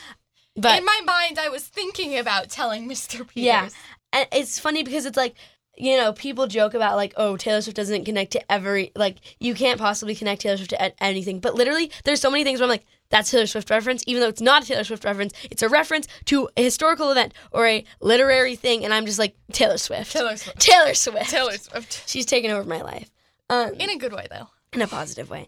But 0.55 0.79
in 0.79 0.85
my 0.85 1.01
mind 1.05 1.39
I 1.39 1.49
was 1.49 1.63
thinking 1.63 2.17
about 2.17 2.49
telling 2.49 2.87
Mr. 2.89 3.27
Peters. 3.27 3.31
Yeah. 3.35 3.69
And 4.13 4.27
it's 4.31 4.59
funny 4.59 4.83
because 4.83 5.05
it's 5.05 5.17
like, 5.17 5.35
you 5.77 5.95
know, 5.97 6.13
people 6.13 6.47
joke 6.47 6.73
about 6.73 6.95
like, 6.97 7.13
oh, 7.17 7.37
Taylor 7.37 7.61
Swift 7.61 7.75
doesn't 7.77 8.05
connect 8.05 8.31
to 8.33 8.51
every, 8.51 8.91
like, 8.95 9.17
you 9.39 9.53
can't 9.55 9.79
possibly 9.79 10.15
connect 10.15 10.41
Taylor 10.41 10.57
Swift 10.57 10.71
to 10.71 11.03
anything. 11.03 11.39
But 11.39 11.55
literally, 11.55 11.91
there's 12.03 12.19
so 12.21 12.29
many 12.29 12.43
things 12.43 12.59
where 12.59 12.65
I'm 12.65 12.69
like, 12.69 12.85
that's 13.09 13.31
Taylor 13.31 13.47
Swift 13.47 13.69
reference, 13.69 14.03
even 14.07 14.21
though 14.21 14.27
it's 14.29 14.41
not 14.41 14.63
a 14.63 14.67
Taylor 14.67 14.83
Swift 14.83 15.03
reference. 15.05 15.33
It's 15.49 15.61
a 15.63 15.69
reference 15.69 16.07
to 16.25 16.49
a 16.55 16.63
historical 16.63 17.11
event 17.11 17.33
or 17.51 17.65
a 17.67 17.83
literary 17.99 18.55
thing, 18.55 18.85
and 18.85 18.93
I'm 18.93 19.05
just 19.05 19.19
like, 19.19 19.35
Taylor 19.51 19.77
Swift. 19.77 20.11
Taylor 20.11 20.37
Swift. 20.37 20.59
Taylor 20.59 20.93
Swift. 20.93 21.29
Taylor 21.29 21.57
Swift. 21.57 22.07
She's 22.09 22.25
taken 22.25 22.51
over 22.51 22.67
my 22.67 22.81
life. 22.81 23.09
Um, 23.49 23.73
In 23.79 23.89
a 23.89 23.97
good 23.97 24.13
way 24.13 24.27
though. 24.29 24.47
in 24.73 24.81
a 24.81 24.87
positive 24.87 25.29
way. 25.29 25.47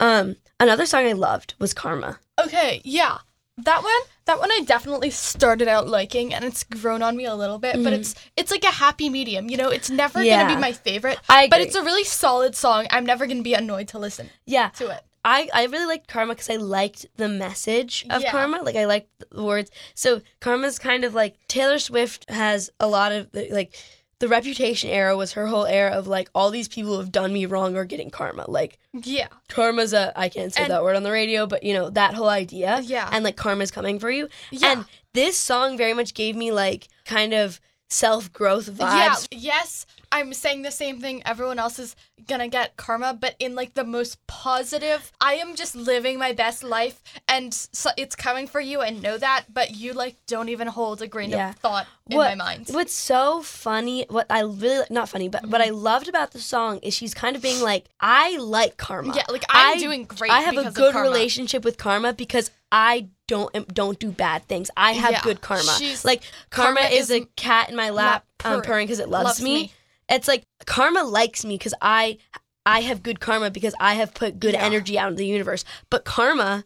Um, 0.00 0.36
another 0.60 0.86
song 0.86 1.06
I 1.06 1.12
loved 1.12 1.54
was 1.58 1.74
Karma. 1.74 2.18
Okay, 2.42 2.80
yeah. 2.84 3.18
That 3.58 3.82
one, 3.82 3.92
that 4.26 4.38
one 4.38 4.50
I 4.52 4.60
definitely 4.66 5.10
started 5.10 5.66
out 5.66 5.88
liking 5.88 6.34
and 6.34 6.44
it's 6.44 6.62
grown 6.62 7.02
on 7.02 7.16
me 7.16 7.24
a 7.24 7.34
little 7.34 7.58
bit, 7.58 7.74
but 7.82 7.92
mm. 7.92 7.98
it's 7.98 8.14
it's 8.36 8.50
like 8.50 8.64
a 8.64 8.70
happy 8.70 9.08
medium, 9.08 9.48
you 9.48 9.56
know? 9.56 9.70
It's 9.70 9.88
never. 9.88 10.22
Yeah. 10.22 10.36
going 10.36 10.48
to 10.50 10.54
be 10.56 10.60
my 10.60 10.72
favorite, 10.72 11.18
I 11.28 11.48
but 11.48 11.60
it's 11.62 11.74
a 11.74 11.82
really 11.82 12.04
solid 12.04 12.54
song. 12.54 12.86
I'm 12.90 13.06
never 13.06 13.26
going 13.26 13.38
to 13.38 13.42
be 13.42 13.54
annoyed 13.54 13.88
to 13.88 13.98
listen 13.98 14.28
Yeah, 14.44 14.68
to 14.70 14.88
it. 14.88 15.02
I, 15.24 15.48
I 15.52 15.64
really 15.66 15.86
liked 15.86 16.06
Karma 16.06 16.34
because 16.34 16.50
I 16.50 16.56
liked 16.56 17.06
the 17.16 17.28
message 17.28 18.06
of 18.10 18.22
Yeah. 18.22 18.30
Karma. 18.30 18.62
Like 18.62 18.76
I 18.76 18.84
liked 18.84 19.10
the 19.30 19.42
words. 19.42 19.70
So 19.94 20.20
Karma's 20.38 20.78
kind 20.78 21.02
of 21.02 21.14
like 21.14 21.36
Taylor 21.48 21.78
Swift 21.78 22.30
has 22.30 22.70
a 22.78 22.86
lot 22.86 23.10
of 23.10 23.28
like 23.32 23.74
the 24.18 24.28
reputation 24.28 24.88
era 24.90 25.16
was 25.16 25.32
her 25.32 25.46
whole 25.46 25.66
era 25.66 25.92
of 25.92 26.06
like 26.06 26.30
all 26.34 26.50
these 26.50 26.68
people 26.68 26.92
who 26.92 26.98
have 27.00 27.12
done 27.12 27.32
me 27.32 27.44
wrong 27.46 27.76
are 27.76 27.84
getting 27.84 28.10
karma. 28.10 28.44
Like 28.48 28.78
Yeah. 28.94 29.28
karma's 29.48 29.92
a 29.92 30.12
I 30.18 30.28
can't 30.28 30.52
say 30.54 30.62
And- 30.62 30.70
that 30.72 30.82
word 30.82 30.96
on 30.96 31.02
the 31.02 31.10
radio, 31.10 31.46
but 31.46 31.62
you 31.62 31.74
know 31.74 31.90
that 31.90 32.14
whole 32.14 32.28
idea. 32.28 32.80
Yeah. 32.84 33.08
And 33.12 33.24
like 33.24 33.36
karma's 33.36 33.70
coming 33.70 33.98
for 33.98 34.10
you. 34.10 34.28
Yeah. 34.50 34.72
And 34.72 34.84
this 35.12 35.36
song 35.36 35.76
very 35.76 35.92
much 35.94 36.14
gave 36.14 36.34
me 36.36 36.50
like 36.52 36.88
kind 37.04 37.32
of 37.34 37.60
self 37.90 38.32
growth 38.32 38.70
vibes. 38.70 39.28
Yeah, 39.30 39.38
yes, 39.38 39.86
I'm 40.10 40.32
saying 40.32 40.62
the 40.62 40.70
same 40.70 41.00
thing. 41.00 41.22
Everyone 41.26 41.58
else 41.58 41.78
is 41.78 41.94
gonna 42.26 42.48
get 42.48 42.76
karma, 42.76 43.16
but 43.18 43.34
in 43.38 43.54
like 43.54 43.74
the 43.74 43.84
most 43.84 44.24
positive. 44.26 45.12
I 45.20 45.34
am 45.34 45.54
just 45.54 45.74
living 45.76 46.18
my 46.18 46.32
best 46.32 46.62
life, 46.64 47.02
and 47.28 47.52
so 47.54 47.90
it's 47.96 48.16
coming 48.16 48.46
for 48.46 48.60
you, 48.60 48.80
and 48.80 49.02
know 49.02 49.18
that. 49.18 49.44
But 49.52 49.74
you 49.76 49.92
like 49.92 50.16
don't 50.26 50.48
even 50.48 50.66
hold 50.68 51.02
a 51.02 51.06
grain 51.06 51.30
Yeah. 51.30 51.50
of 51.50 51.56
thought 51.56 51.86
in 52.08 52.16
what, 52.16 52.28
my 52.28 52.34
mind. 52.44 52.68
What's 52.70 52.94
so 52.94 53.42
funny, 53.42 54.06
what 54.08 54.26
I 54.30 54.40
really 54.40 54.86
not 54.90 55.08
funny, 55.08 55.28
but 55.28 55.46
what 55.46 55.60
I 55.60 55.66
Mm-hmm. 55.68 55.76
loved 55.76 56.08
about 56.08 56.30
the 56.30 56.38
song 56.40 56.78
is 56.78 56.94
she's 56.94 57.12
kind 57.14 57.36
of 57.36 57.42
being 57.42 57.60
like, 57.62 57.86
I 58.00 58.36
like 58.38 58.76
karma. 58.76 59.14
Yeah, 59.14 59.24
like, 59.28 59.44
I'm 59.50 59.76
I- 59.76 59.80
doing 59.80 60.04
great 60.04 60.30
I 60.30 60.40
have 60.40 60.56
a 60.56 60.70
good 60.70 60.94
relationship 60.94 61.64
with 61.64 61.76
karma 61.76 62.12
because 62.12 62.50
I 62.72 63.08
don't 63.28 63.52
don't 63.74 63.98
do 63.98 64.10
bad 64.10 64.46
things. 64.48 64.70
I 64.76 64.92
have 64.92 65.12
Yeah, 65.12 65.20
good 65.22 65.40
karma. 65.40 65.74
she's- 65.78 66.04
like 66.04 66.22
karma, 66.50 66.80
karma 66.80 66.94
is, 66.94 67.10
is 67.10 67.22
a 67.22 67.24
cat 67.36 67.68
in 67.68 67.76
my 67.76 67.90
lap 67.90 68.24
um, 68.44 68.52
purring. 68.52 68.62
purring 68.62 68.86
because 68.86 69.00
it 69.00 69.08
loves, 69.08 69.24
Loves 69.26 69.42
me. 69.42 69.54
me. 69.54 69.72
It's 70.08 70.28
like 70.28 70.44
karma 70.66 71.02
likes 71.02 71.44
me 71.44 71.56
because 71.56 71.74
I 71.80 72.18
I 72.64 72.80
have 72.80 73.02
good 73.02 73.20
karma 73.20 73.50
because 73.50 73.74
I 73.78 73.94
have 73.94 74.12
put 74.14 74.40
good 74.40 74.54
Yeah. 74.54 74.64
energy 74.64 74.98
out 74.98 75.10
in 75.10 75.16
the 75.16 75.26
universe. 75.26 75.64
But 75.90 76.04
karma 76.04 76.64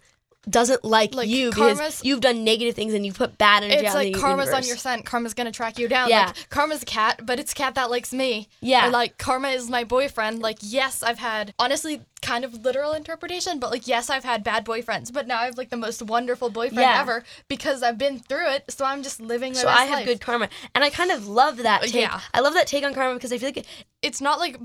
doesn't 0.49 0.83
like, 0.83 1.15
Like, 1.15 1.29
you 1.29 1.51
because 1.51 2.03
you've 2.03 2.23
done 2.23 2.45
negative 2.45 2.75
things 2.75 2.95
and 2.95 3.05
you 3.05 3.13
put 3.13 3.37
bad 3.37 3.63
energy 3.63 3.85
It's 3.85 3.95
like 3.95 4.15
the 4.15 4.19
karma's 4.19 4.49
on 4.51 4.65
your 4.65 4.79
scent. 4.79 5.05
Karma's 5.05 5.35
gonna 5.35 5.53
track 5.53 5.79
you 5.79 5.87
down. 5.87 6.09
Yeah. 6.09 6.27
Like, 6.29 6.49
karma's 6.49 6.83
a 6.83 6.87
cat, 6.87 7.21
but 7.27 7.39
it's 7.39 7.53
a 7.53 7.55
cat 7.55 7.75
that 7.75 7.91
likes 7.91 8.13
me. 8.13 8.49
Yeah. 8.63 8.89
Or, 8.89 8.91
like 8.91 9.19
karma 9.19 9.49
is 9.49 9.69
my 9.69 9.85
boyfriend. 9.85 10.41
Like 10.41 10.59
yes, 10.63 11.03
I've 11.03 11.19
had 11.19 11.53
honestly 11.59 12.01
kind 12.31 12.45
of 12.45 12.65
literal 12.65 12.93
interpretation, 12.93 13.59
but 13.59 13.71
like 13.71 13.87
yes, 13.89 14.09
I've 14.09 14.23
had 14.25 14.45
bad 14.45 14.65
boyfriends, 14.65 15.13
but 15.13 15.27
now 15.27 15.39
I 15.41 15.47
have 15.47 15.59
like 15.59 15.71
the 15.71 15.77
most 15.77 16.01
wonderful 16.03 16.49
boyfriend 16.49 16.81
Yeah. 16.89 17.01
ever 17.01 17.25
because 17.49 17.83
I've 17.83 17.99
been 17.99 18.21
through 18.21 18.49
it. 18.51 18.65
So 18.71 18.85
I'm 18.85 19.03
just 19.03 19.21
living 19.21 19.53
so 19.55 19.67
I 19.69 19.85
have 19.85 19.99
life. 20.01 20.07
good 20.07 20.21
karma, 20.21 20.49
and 20.75 20.85
I 20.85 20.91
kind 20.91 21.11
of 21.11 21.27
love 21.27 21.57
that 21.59 21.83
take. 21.83 21.95
Yeah. 21.95 22.21
I 22.33 22.41
love 22.41 22.55
that 22.55 22.67
take 22.69 22.85
on 22.85 22.95
karma 22.95 23.15
because 23.15 23.33
I 23.33 23.39
feel 23.39 23.49
like 23.49 23.57
it, 23.57 23.67
It's 24.03 24.21
not 24.21 24.39
like 24.39 24.57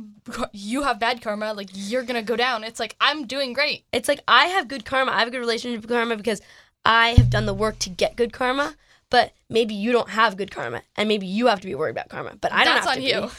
you 0.53 0.83
have 0.83 0.99
bad 0.99 1.21
karma, 1.21 1.53
like 1.53 1.69
you're 1.73 2.03
gonna 2.03 2.21
go 2.21 2.35
down. 2.35 2.63
It's 2.63 2.79
like 2.79 2.95
I'm 3.01 3.25
doing 3.25 3.53
great. 3.53 3.83
it's 3.91 4.07
like 4.07 4.21
I 4.27 4.45
have 4.47 4.67
good 4.67 4.85
karma. 4.85 5.11
I 5.11 5.19
have 5.19 5.27
a 5.27 5.31
good 5.31 5.39
relationship 5.39 5.81
with 5.81 5.89
karma 5.89 6.15
because 6.17 6.41
I 6.85 7.09
have 7.17 7.29
done 7.31 7.45
the 7.47 7.53
work 7.53 7.79
to 7.79 7.89
get 7.89 8.15
good 8.15 8.31
karma. 8.31 8.75
But 9.09 9.33
maybe 9.49 9.73
you 9.75 9.91
don't 9.91 10.09
have 10.09 10.35
good 10.35 10.51
karma, 10.51 10.81
and 10.97 11.07
maybe 11.07 11.27
you 11.27 11.47
have 11.47 11.61
to 11.61 11.67
be 11.67 11.75
worried 11.75 11.91
about 11.97 12.09
karma. 12.09 12.37
But 12.41 12.51
I 12.51 12.63
don't 12.65 12.73
That's 12.75 12.87
have 12.87 12.97
on 12.97 13.01
to 13.03 13.07
you. 13.09 13.21
Be. 13.21 13.33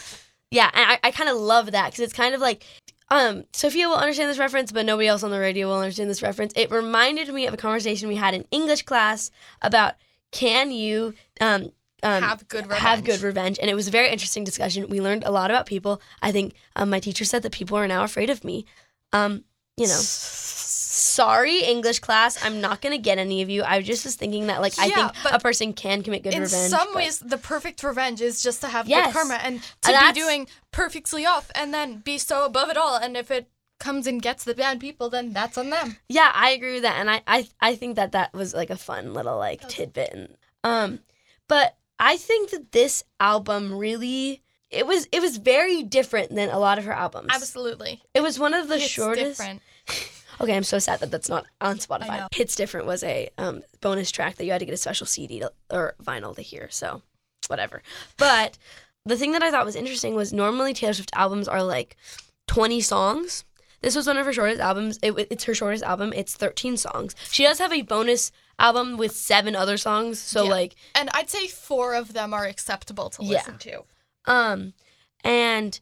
Yeah, 0.53 0.71
and 0.73 0.91
I, 0.93 0.99
I 1.03 1.11
kind 1.11 1.29
of 1.29 1.37
love 1.37 1.73
that 1.73 1.87
because 1.87 2.01
it's 2.01 2.13
kind 2.13 2.33
of 2.35 2.41
like, 2.41 2.63
um, 3.09 3.45
Sophia 3.53 3.89
will 3.89 3.97
understand 3.97 4.31
this 4.31 4.39
reference, 4.39 4.73
but 4.73 4.87
nobody 4.87 5.09
else 5.09 5.23
on 5.23 5.31
the 5.31 5.39
radio 5.39 5.69
will 5.69 5.79
understand 5.79 6.11
this 6.11 6.23
reference. 6.23 6.53
It 6.57 6.71
reminded 6.71 7.29
me 7.33 7.47
of 7.47 7.55
a 7.55 7.57
conversation 7.57 8.09
we 8.09 8.17
had 8.17 8.35
in 8.35 8.45
English 8.51 8.83
class 8.83 9.31
about 9.63 9.95
can 10.33 10.71
you 10.71 11.15
um, 11.41 11.73
um, 12.03 12.23
Have 12.23 12.47
good 12.49 12.71
have 12.71 13.05
good 13.05 13.23
revenge, 13.23 13.59
and 13.61 13.71
it 13.71 13.75
was 13.75 13.89
a 13.89 13.91
very 13.91 14.11
interesting 14.11 14.45
discussion. 14.45 14.89
We 14.89 15.01
learned 15.01 15.25
a 15.25 15.31
lot 15.31 15.51
about 15.51 15.67
people. 15.67 16.01
I 16.21 16.31
think 16.31 16.55
um, 16.77 16.91
my 16.91 17.01
teacher 17.01 17.25
said 17.25 17.43
that 17.43 17.53
people 17.53 17.77
are 17.79 17.89
now 17.89 18.05
afraid 18.05 18.29
of 18.29 18.45
me. 18.45 18.67
Um, 19.13 19.45
you 19.77 19.87
know, 19.87 20.01
sorry, 20.01 21.61
English 21.63 21.99
class, 22.01 22.43
I'm 22.43 22.61
not 22.61 22.81
gonna 22.81 22.99
get 22.99 23.19
any 23.19 23.43
of 23.43 23.51
you. 23.51 23.63
I 23.63 23.83
just 23.83 24.05
was 24.05 24.15
thinking 24.15 24.47
that 24.47 24.61
like 24.61 24.79
I 24.79 24.89
think 24.91 25.13
a 25.31 25.39
person 25.39 25.73
can 25.75 26.03
commit 26.03 26.23
good 26.23 26.35
In 26.35 26.43
revenge. 26.43 26.65
In 26.65 26.71
some 26.71 26.89
but- 26.89 26.97
ways, 26.97 27.19
the 27.19 27.39
perfect 27.39 27.83
revenge 27.83 28.21
is 28.21 28.43
just 28.43 28.61
to 28.63 28.69
have 28.69 28.89
Yes. 28.89 29.07
good 29.07 29.13
karma 29.15 29.35
and 29.35 29.63
to 29.83 29.99
be 30.07 30.13
doing 30.19 30.49
perfectly 30.71 31.27
off 31.27 31.51
and 31.55 31.75
then 31.75 31.99
be 31.99 32.17
so 32.19 32.45
above 32.45 32.71
it 32.71 32.77
all. 32.77 32.97
And 32.97 33.17
if 33.17 33.31
it 33.31 33.51
comes 33.79 34.07
and 34.07 34.23
gets 34.23 34.45
the 34.45 34.55
bad 34.55 34.81
people, 34.81 35.11
then 35.11 35.35
that's 35.35 35.59
on 35.59 35.69
them. 35.69 35.99
Yeah, 36.09 36.31
I 36.35 36.51
agree 36.51 36.75
with 36.75 36.83
that, 36.83 36.99
and 36.99 37.11
I 37.11 37.23
I, 37.27 37.49
I 37.61 37.75
think 37.77 37.97
that 37.97 38.13
that 38.13 38.33
was 38.33 38.55
like 38.55 38.71
a 38.71 38.77
fun 38.77 39.13
little 39.13 39.37
like 39.37 39.69
tidbit, 39.69 40.11
and 40.15 40.37
um, 40.65 41.01
but 41.49 41.77
I 41.99 42.17
think 42.17 42.51
that 42.51 42.73
this 42.73 43.05
album 43.21 43.75
really 43.75 44.43
it 44.71 44.87
was 44.87 45.07
it 45.13 45.21
was 45.23 45.37
very 45.37 45.83
different 45.83 46.35
than 46.35 46.51
a 46.51 46.59
lot 46.59 46.79
of 46.79 46.85
her 46.85 46.93
albums. 46.93 47.29
Absolutely. 47.33 48.03
It 48.15 48.21
was 48.23 48.39
one 48.39 48.55
of 48.55 48.69
the 48.69 48.77
It's 48.77 48.85
shortest. 48.85 49.39
different. 49.41 49.63
Okay, 50.39 50.55
I'm 50.55 50.65
so 50.65 50.79
sad 50.79 51.01
that 51.01 51.11
that's 51.11 51.31
not 51.31 51.47
on 51.63 51.79
Spotify. 51.79 52.27
Hits 52.35 52.57
different 52.57 52.87
was 52.87 53.03
a 53.03 53.31
um, 53.39 53.63
bonus 53.81 54.11
track 54.11 54.35
that 54.37 54.45
you 54.45 54.53
had 54.53 54.59
to 54.59 54.67
get 54.67 54.75
a 54.75 54.77
special 54.77 55.07
CD 55.07 55.39
to, 55.41 55.51
or 55.71 55.95
vinyl 56.05 56.37
to 56.37 56.43
hear. 56.43 56.69
So 56.71 57.01
whatever. 57.49 57.83
But 58.19 58.59
the 59.07 59.17
thing 59.17 59.33
that 59.33 59.43
I 59.43 59.51
thought 59.51 59.65
was 59.65 59.75
interesting 59.77 60.15
was 60.15 60.35
normally 60.35 60.75
Taylor 60.75 60.93
Swift 60.93 61.11
albums 61.15 61.49
are 61.49 61.63
like 61.63 61.97
20 62.49 62.83
songs. 62.83 63.45
This 63.81 63.97
was 63.97 64.07
one 64.07 64.19
of 64.19 64.27
her 64.27 64.33
shortest 64.35 64.61
albums. 64.61 64.99
It, 65.03 65.13
it's 65.31 65.45
her 65.45 65.55
shortest 65.55 65.83
album. 65.83 66.13
It's 66.15 66.35
13 66.35 66.77
songs. 66.77 67.15
She 67.31 67.45
does 67.45 67.59
have 67.59 67.73
a 67.73 67.81
bonus 67.81 68.31
album 68.59 68.99
with 68.99 69.13
seven 69.13 69.57
other 69.57 69.79
songs. 69.79 70.19
So 70.19 70.45
Yeah. 70.45 70.51
like 70.51 70.75
And 70.95 71.09
I'd 71.15 71.31
say 71.31 71.47
four 71.47 71.95
of 71.95 72.13
them 72.13 72.35
are 72.35 72.45
acceptable 72.45 73.09
to 73.09 73.23
Yeah. 73.25 73.39
listen 73.39 73.57
to. 73.61 73.85
Um, 74.27 74.73
and 75.25 75.79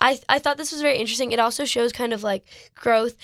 I 0.00 0.20
I 0.28 0.38
thought 0.38 0.56
this 0.56 0.72
was 0.72 0.82
very 0.82 0.98
interesting. 0.98 1.32
It 1.32 1.38
also 1.38 1.64
shows 1.64 1.92
kind 1.92 2.12
of 2.12 2.22
like 2.22 2.44
growth, 2.74 3.16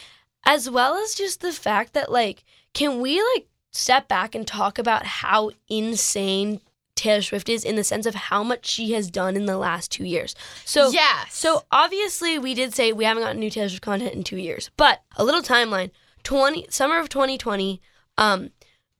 as 0.44 0.70
well 0.70 0.94
as 0.96 1.14
just 1.14 1.40
the 1.40 1.52
fact 1.52 1.94
that 1.94 2.10
like, 2.10 2.44
can 2.72 3.00
we 3.00 3.20
like 3.34 3.46
step 3.70 4.08
back 4.08 4.34
and 4.34 4.46
talk 4.46 4.78
about 4.78 5.04
how 5.04 5.50
insane 5.68 6.60
Taylor 6.98 7.22
Swift 7.22 7.48
is 7.48 7.64
in 7.64 7.76
the 7.76 7.84
sense 7.84 8.06
of 8.06 8.14
how 8.14 8.42
much 8.42 8.66
she 8.66 8.92
has 8.92 9.10
done 9.10 9.36
in 9.36 9.46
the 9.46 9.56
last 9.56 9.92
two 9.92 10.04
years. 10.04 10.34
So 10.64 10.90
yeah. 10.90 11.24
so 11.30 11.64
obviously 11.70 12.38
we 12.38 12.54
did 12.54 12.74
say 12.74 12.92
we 12.92 13.04
haven't 13.04 13.22
gotten 13.22 13.38
new 13.38 13.50
Taylor 13.50 13.68
Swift 13.68 13.82
content 13.82 14.14
in 14.14 14.24
two 14.24 14.36
years, 14.36 14.70
but 14.76 15.02
a 15.16 15.24
little 15.24 15.42
timeline: 15.42 15.90
twenty 16.24 16.66
summer 16.70 16.98
of 16.98 17.08
2020, 17.08 17.80
um, 18.18 18.50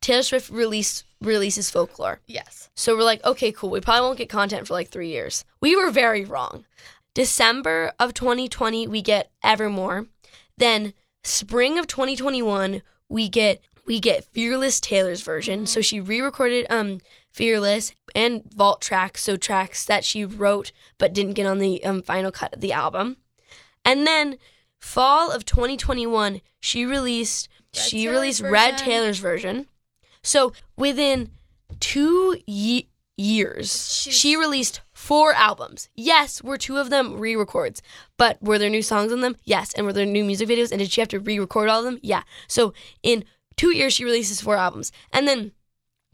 Taylor 0.01 0.23
Swift 0.23 0.51
released 0.51 1.05
releases 1.21 1.71
Folklore. 1.71 2.21
yes. 2.27 2.71
So 2.75 2.97
we're 2.97 3.03
like, 3.03 3.25
okay, 3.25 3.51
cool. 3.51 3.71
We 3.71 3.81
probably 3.81 4.03
won't 4.03 4.19
get 4.19 4.29
content 4.29 4.67
for 4.67 4.75
like 4.75 4.89
three 4.89 5.09
years. 5.09 5.45
We 5.61 5.75
were 5.75 5.91
very 5.91 6.25
wrong. 6.25 6.65
December 7.15 7.93
of 7.99 8.15
2020, 8.15 8.87
we 8.87 9.03
get 9.03 9.33
Evermore. 9.43 10.07
Then 10.57 10.95
spring 11.25 11.79
of 11.79 11.89
2021, 11.89 12.83
we 13.09 13.29
get 13.29 13.61
we 13.87 13.99
get 13.99 14.25
Fearless 14.27 14.81
Taylor's 14.81 15.23
version. 15.23 15.67
So 15.67 15.81
she 15.81 15.99
re-recorded 16.01 16.67
um 16.71 17.01
Fearless 17.33 17.93
and 18.15 18.45
Vault 18.53 18.81
tracks, 18.81 19.23
so 19.23 19.37
tracks 19.37 19.85
that 19.85 20.05
she 20.05 20.25
wrote 20.25 20.73
but 20.99 21.13
didn't 21.13 21.35
get 21.35 21.47
on 21.47 21.59
the 21.59 21.85
um, 21.85 22.03
final 22.03 22.31
cut 22.31 22.55
of 22.55 22.61
the 22.61 22.73
album. 22.73 23.17
And 23.85 24.07
then 24.07 24.39
fall 24.81 25.31
of 25.31 25.45
2021, 25.45 26.41
she 26.61 26.85
released 26.85 27.49
Red 27.75 27.85
she 27.85 28.03
Taylor's 28.05 28.15
released 28.15 28.41
Red. 28.43 28.79
Taylor's 28.79 29.19
version. 29.19 29.67
So 30.29 30.53
within 30.77 31.31
two 31.81 32.37
ye- 32.47 32.91
years, 33.17 34.07
she 34.11 34.37
released 34.37 34.83
four 34.93 35.33
albums. 35.33 35.89
Yes, 35.97 36.43
were 36.43 36.59
two 36.59 36.77
of 36.77 36.91
them 36.91 37.19
re-records, 37.19 37.81
but 38.19 38.41
were 38.43 38.59
there 38.59 38.69
new 38.69 38.83
songs 38.83 39.11
on 39.11 39.23
them? 39.23 39.37
Yes, 39.45 39.73
and 39.73 39.87
were 39.87 39.93
there 39.95 40.05
new 40.05 40.25
music 40.25 40.47
videos? 40.47 40.71
And 40.71 40.81
did 40.81 40.91
she 40.93 41.01
have 41.01 41.09
to 41.09 41.19
re-record 41.19 41.71
all 41.71 41.79
of 41.79 41.87
them? 41.87 41.99
Yeah. 42.03 42.25
So 42.47 42.75
in 43.03 43.25
two 43.57 43.75
years, 43.75 43.95
she 43.95 44.05
releases 44.05 44.43
four 44.43 44.57
albums, 44.57 44.93
and 45.15 45.27
then 45.27 45.53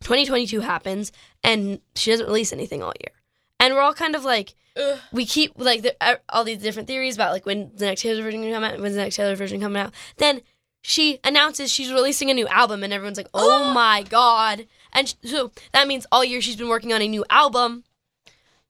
2022 0.02 0.60
happens, 0.60 1.10
and 1.42 1.80
she 1.96 2.12
doesn't 2.12 2.26
release 2.26 2.52
anything 2.52 2.84
all 2.84 2.92
year. 3.00 3.14
And 3.58 3.74
we're 3.74 3.80
all 3.80 3.94
kind 3.94 4.14
of 4.14 4.24
like, 4.24 4.54
Ugh. 4.76 4.98
we 5.12 5.26
keep 5.26 5.54
like 5.56 5.82
the, 5.82 5.96
uh, 6.00 6.16
all 6.28 6.44
these 6.44 6.58
different 6.58 6.86
theories 6.86 7.16
about 7.16 7.32
like 7.32 7.46
when 7.46 7.72
the 7.74 7.86
next 7.86 8.02
Taylor 8.02 8.22
version 8.22 8.42
gonna 8.42 8.64
out, 8.64 8.80
when's 8.80 8.94
the 8.94 9.00
next 9.00 9.16
Taylor 9.16 9.34
version 9.34 9.60
coming 9.60 9.82
out. 9.82 9.92
Then 10.18 10.42
she 10.86 11.18
announces 11.24 11.72
she's 11.72 11.90
releasing 11.90 12.30
a 12.30 12.34
new 12.34 12.46
album, 12.48 12.84
and 12.84 12.92
everyone's 12.92 13.16
like, 13.16 13.30
"Oh. 13.32 13.62
oh 13.64 13.72
my 13.72 14.02
god!" 14.02 14.66
And 14.92 15.14
so 15.24 15.50
that 15.72 15.88
means 15.88 16.06
all 16.12 16.22
year 16.22 16.42
she's 16.42 16.56
been 16.56 16.68
working 16.68 16.92
on 16.92 17.00
a 17.00 17.08
new 17.08 17.24
album, 17.30 17.84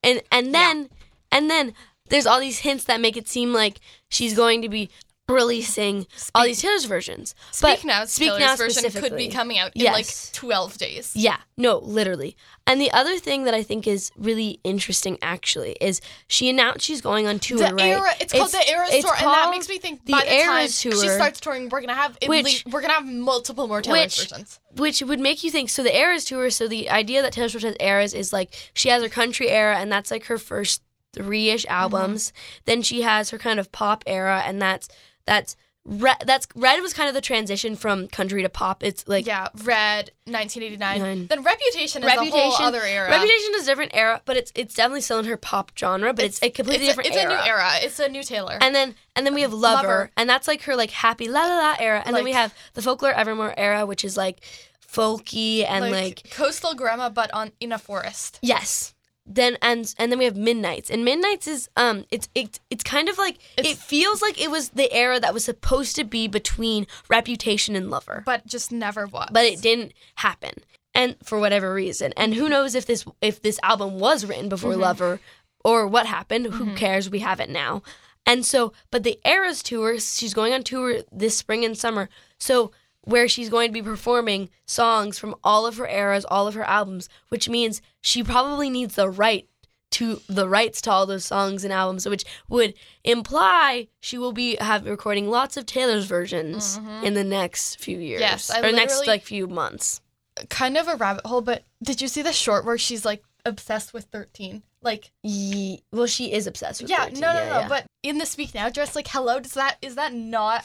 and 0.01 0.23
and 0.31 0.55
then 0.55 0.91
and 1.33 1.51
then 1.51 1.75
there's 2.11 2.25
all 2.25 2.39
these 2.39 2.61
hints 2.61 2.85
that 2.85 3.01
make 3.01 3.17
it 3.17 3.27
seem 3.27 3.53
like 3.53 3.81
she's 4.09 4.37
going 4.37 4.63
to 4.63 4.69
be 4.69 4.91
releasing 5.29 6.07
all 6.35 6.45
these 6.45 6.61
Taylor's 6.61 6.85
versions. 6.85 7.35
Speak 7.51 7.81
but 7.81 7.85
Now, 7.85 8.05
Speak 8.05 8.29
Taylor's 8.29 8.41
Now 8.41 8.57
version 8.57 8.91
could 8.91 9.17
be 9.17 9.29
coming 9.29 9.59
out 9.59 9.73
in 9.75 9.83
Yes. 9.83 9.93
like 9.95 10.33
12 10.35 10.79
days. 10.79 11.13
Yeah, 11.15 11.39
no, 11.57 11.79
literally. 11.79 12.37
And 12.67 12.81
the 12.81 12.91
other 12.91 13.19
thing 13.19 13.45
that 13.45 13.55
I 13.55 13.63
think 13.63 13.87
is 13.87 14.11
really 14.17 14.61
interesting, 14.65 15.19
actually, 15.23 15.77
is 15.81 16.01
she 16.27 16.49
announced 16.49 16.85
she's 16.85 17.01
going 17.01 17.27
on 17.27 17.39
tour. 17.39 17.59
The 17.59 17.75
right? 17.75 17.85
era, 17.85 18.11
it's, 18.21 18.33
called 18.33 18.53
the 18.53 18.71
Eras 18.71 18.91
Tour, 18.91 19.15
and 19.19 19.27
that 19.27 19.51
makes 19.51 19.69
me 19.69 19.79
think 19.79 20.05
the 20.05 20.13
by 20.13 20.21
the 20.21 20.27
time 20.27 20.61
Eras 20.61 20.81
she 20.81 20.91
starts 20.91 21.41
touring, 21.41 21.69
we're 21.69 21.81
gonna 21.81 21.95
have 21.95 22.19
Which- 22.27 22.45
least, 22.45 22.67
we're 22.67 22.81
gonna 22.81 22.95
have 22.95 23.07
multiple 23.07 23.67
more 23.67 23.81
Taylor 23.81 24.01
which- 24.01 24.29
versions. 24.29 24.61
which 24.77 25.03
would 25.03 25.21
make 25.21 25.43
you 25.43 25.51
think. 25.51 25.71
So 25.71 25.83
the 25.83 25.97
eras 25.97 26.25
tour. 26.25 26.51
So 26.51 26.69
the 26.69 26.91
idea 26.91 27.23
that 27.23 27.33
Taylor 27.33 27.49
Swift 27.49 27.65
has 27.65 27.77
eras 27.81 28.13
is 28.15 28.33
like 28.33 28.71
she 28.75 28.89
has 28.89 29.03
her 29.03 29.09
country 29.09 29.49
era, 29.51 29.77
and 29.79 29.91
that's 29.91 30.11
like 30.11 30.25
her 30.27 30.39
first 30.39 30.83
three 31.15 31.51
ish 31.51 31.65
mm-hmm. 31.65 31.75
albums. 31.75 32.33
Then 32.65 32.83
she 32.83 33.03
has 33.03 33.31
her 33.31 33.39
kind 33.39 33.61
of 33.61 33.73
pop 33.73 34.05
era, 34.07 34.43
and 34.45 34.61
that's 34.61 34.89
that's 35.27 35.57
red. 35.85 36.17
That's 36.25 36.47
red 36.55 36.81
was 36.81 36.93
kind 36.93 37.09
of 37.09 37.15
the 37.15 37.21
transition 37.21 37.77
from 37.77 38.09
country 38.09 38.43
to 38.43 38.49
pop. 38.49 38.83
It's 38.83 39.07
like 39.07 39.27
yeah, 39.27 39.49
Red, 39.65 40.11
1989. 40.25 40.99
Nine. 40.99 41.27
Then 41.27 41.43
Reputation 41.43 42.03
is 42.03 42.11
a 42.11 42.31
whole 42.31 42.53
other 42.55 42.83
era. 42.83 43.11
Reputation 43.11 43.53
is 43.57 43.65
a 43.65 43.67
different 43.67 43.93
era, 43.95 44.23
but 44.25 44.37
it's 44.37 44.53
it's 44.55 44.75
definitely 44.75 45.03
still 45.03 45.19
in 45.19 45.25
her 45.27 45.37
pop 45.37 45.73
genre, 45.79 46.13
but 46.13 46.25
it's, 46.25 46.43
a 46.43 46.51
completely 46.51 46.87
it's 46.87 46.97
different 46.97 47.09
it's 47.09 47.17
era. 47.17 47.33
a 47.33 47.37
new 47.37 47.43
era. 47.43 47.71
It's 47.77 47.99
a 47.99 48.09
new 48.09 48.23
Taylor. 48.23 48.59
And 48.61 48.75
then 48.75 48.95
and 49.17 49.27
then 49.27 49.35
we 49.35 49.43
have 49.43 49.53
Lover, 49.53 49.77
Lover. 49.89 50.11
and 50.17 50.29
that's 50.29 50.49
like 50.49 50.63
her 50.63 50.77
like 50.77 50.91
happy 50.91 51.29
la 51.29 51.43
la 51.43 51.59
la 51.59 51.77
era. 51.79 52.03
And 52.05 52.17
then 52.17 52.25
we 52.25 52.33
have 52.33 52.55
the 52.75 52.83
Folklore 52.83 53.13
Evermore 53.13 53.55
era, 53.57 53.87
which 53.87 54.05
is 54.05 54.17
like 54.17 54.41
folky 54.87 55.65
and 55.69 55.91
like, 55.91 56.31
coastal 56.31 56.75
grandma, 56.75 57.11
but 57.11 57.33
on 57.35 57.53
in 57.61 57.73
a 57.73 57.79
forest. 57.79 58.39
yes. 58.43 58.95
Then 59.27 59.57
and 59.63 59.93
and 59.99 60.13
then 60.13 60.19
we 60.19 60.27
have 60.27 60.37
Midnights, 60.37 60.91
and 60.91 61.03
Midnights 61.05 61.49
is 61.49 61.71
um 61.77 62.05
it's 62.11 62.29
it, 62.35 62.61
it's 62.69 62.85
kind 62.85 63.09
of 63.09 63.17
like 63.17 63.39
it 63.57 63.79
feels 63.79 64.21
like 64.21 64.39
it 64.39 64.51
was 64.51 64.71
the 64.71 64.93
era 64.93 65.19
that 65.19 65.33
was 65.33 65.45
supposed 65.47 65.97
to 65.97 66.05
be 66.05 66.29
between 66.29 66.87
Reputation 67.09 67.75
and 67.75 67.91
Lover, 67.91 68.23
But 68.27 68.47
just 68.47 68.71
never 68.71 69.07
was. 69.07 69.31
but 69.33 69.47
it 69.47 69.63
didn't 69.63 69.93
happen, 70.17 70.53
and 70.95 71.17
for 71.25 71.39
whatever 71.39 71.73
reason. 71.73 72.13
And 72.19 72.35
who 72.35 72.51
knows 72.51 72.75
if 72.75 72.85
this 72.85 73.07
if 73.23 73.41
this 73.41 73.59
album 73.63 73.99
was 73.99 74.27
written 74.27 74.51
before 74.51 74.73
Mm-hmm. 74.73 74.81
Lover 74.83 75.21
or 75.65 75.87
what 75.87 76.05
happened? 76.05 76.47
Who 76.49 76.75
cares? 76.75 77.09
We 77.09 77.21
have 77.21 77.41
it 77.41 77.49
now. 77.49 77.83
And 78.27 78.45
so, 78.45 78.73
but 78.91 79.03
the 79.05 79.19
Eras 79.25 79.63
tour, 79.63 79.99
she's 79.99 80.35
going 80.35 80.53
on 80.53 80.63
tour 80.65 81.01
this 81.11 81.37
spring 81.39 81.65
and 81.65 81.77
summer. 81.77 82.11
So 82.39 82.73
where 83.05 83.29
she's 83.29 83.49
going 83.49 83.69
to 83.69 83.73
be 83.73 83.83
performing 83.83 84.49
songs 84.67 85.19
from 85.19 85.35
all 85.45 85.67
of 85.67 85.77
her 85.77 85.87
eras, 85.87 86.25
all 86.25 86.47
of 86.47 86.55
her 86.55 86.65
albums, 86.65 87.09
which 87.29 87.49
means 87.49 87.83
she 88.01 88.23
probably 88.23 88.71
needs 88.71 88.95
the 88.95 89.09
right 89.09 89.49
to 89.91 90.21
the 90.29 90.49
rights 90.49 90.81
to 90.83 90.91
all 90.91 91.07
those 91.07 91.25
songs 91.25 91.63
and 91.63 91.73
albums, 91.73 92.09
which 92.09 92.25
would 92.49 92.75
imply 93.05 93.87
she 94.01 94.19
will 94.19 94.33
be 94.33 94.57
have 94.57 94.85
recording 94.87 95.29
lots 95.31 95.57
of 95.57 95.67
Taylor's 95.67 96.07
versions 96.07 96.81
in 97.05 97.15
the 97.15 97.23
next 97.23 97.79
few 97.79 97.99
years. 97.99 98.21
Mm-hmm. 98.21 98.31
Yes, 98.33 98.51
I 98.51 98.61
or 98.61 98.73
next 98.73 99.07
like 99.07 99.23
few 99.23 99.47
months. 99.47 100.01
Kind 100.49 100.77
of 100.77 100.89
a 100.89 100.97
rabbit 100.97 101.27
hole, 101.27 101.43
but 101.43 101.63
did 101.81 102.03
you 102.03 102.09
see 102.09 102.23
the 102.23 102.33
short 102.33 102.65
where 102.65 102.77
she's 102.77 103.05
like 103.05 103.23
obsessed 103.45 103.95
with 103.95 104.07
13? 104.07 104.63
Like, 104.83 105.13
Ye- 105.23 105.83
well, 105.93 106.07
she 106.07 106.33
is 106.33 106.47
obsessed 106.47 106.83
with 106.83 106.91
yeah, 106.91 107.05
13, 107.05 107.21
no, 107.21 107.33
no, 107.33 107.39
yeah, 107.39 107.49
no. 107.49 107.59
yeah. 107.61 107.69
But 107.69 107.87
in 108.03 108.19
the 108.19 108.27
Speak 108.27 108.53
Now 108.55 108.69
dress, 108.69 108.97
like, 108.97 109.09
hello, 109.09 109.39
does 109.39 109.53
that, 109.55 109.77
is 109.81 109.95
that 109.95 110.13
not 110.13 110.65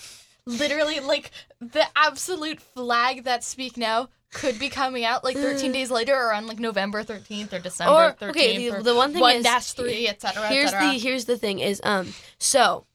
literally 0.58 1.00
like 1.00 1.32
the 1.60 1.84
absolute 1.96 2.60
flag 2.62 3.24
that 3.26 3.44
Speak 3.44 3.78
Now 3.78 4.10
could 4.32 4.60
be 4.60 4.70
coming 4.70 5.04
out 5.06 5.24
like 5.24 5.36
13 5.36 5.72
days 5.78 5.90
later 5.92 6.16
or 6.16 6.34
on 6.34 6.48
like 6.48 6.60
November 6.60 7.04
13th 7.04 7.54
or 7.54 7.60
December 7.60 7.94
Or 7.94 8.12
13th? 8.14 8.30
okay, 8.30 8.70
the, 8.70 8.84
the 8.84 8.96
one 8.96 9.12
thing 9.12 9.22
1 9.22 9.36
is 9.38 9.44
dash 9.44 9.72
3, 9.74 10.08
etc. 10.08 10.48
here's 10.48 10.72
the 10.72 10.92
here's 11.00 11.26
the 11.26 11.38
thing 11.38 11.60
is 11.60 11.82
um 11.84 12.14
so 12.40 12.86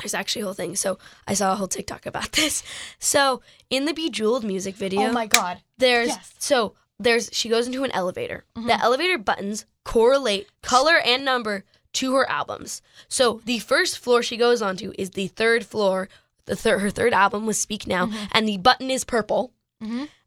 there's 0.00 0.14
actually 0.14 0.42
a 0.42 0.44
whole 0.46 0.54
thing. 0.54 0.74
So 0.74 0.98
I 1.28 1.34
saw 1.34 1.52
a 1.52 1.56
whole 1.56 1.68
TikTok 1.68 2.04
about 2.04 2.32
this. 2.40 2.62
So 2.98 3.42
in 3.70 3.84
the 3.84 3.92
Bejeweled 3.94 4.42
music 4.44 4.74
video, 4.74 5.02
Oh 5.02 5.12
my 5.12 5.26
god. 5.26 5.58
there's 5.78 6.08
yes. 6.08 6.18
Mm-hmm. 6.18 6.36
so 6.40 6.74
there's 6.98 7.30
she 7.32 7.48
goes 7.48 7.66
into 7.66 7.84
an 7.84 7.90
elevator. 7.92 8.44
The 8.54 8.78
elevator 8.80 9.18
buttons 9.18 9.66
correlate 9.84 10.48
color 10.62 10.96
and 10.98 11.24
number 11.24 11.64
to 11.94 12.14
her 12.14 12.28
albums. 12.28 12.82
So 13.08 13.40
the 13.44 13.58
first 13.60 13.98
floor 13.98 14.22
she 14.22 14.36
goes 14.36 14.60
onto 14.62 14.92
is 14.98 15.10
the 15.10 15.28
third 15.28 15.64
floor. 15.64 16.08
The 16.46 16.56
third 16.56 16.80
her 16.80 16.90
third 16.90 17.12
album 17.12 17.46
was 17.46 17.58
Speak 17.60 17.86
Now, 17.86 18.06
Mm-hmm. 18.06 18.24
and 18.32 18.48
the 18.48 18.58
button 18.58 18.90
is 18.90 19.04
purple. 19.04 19.52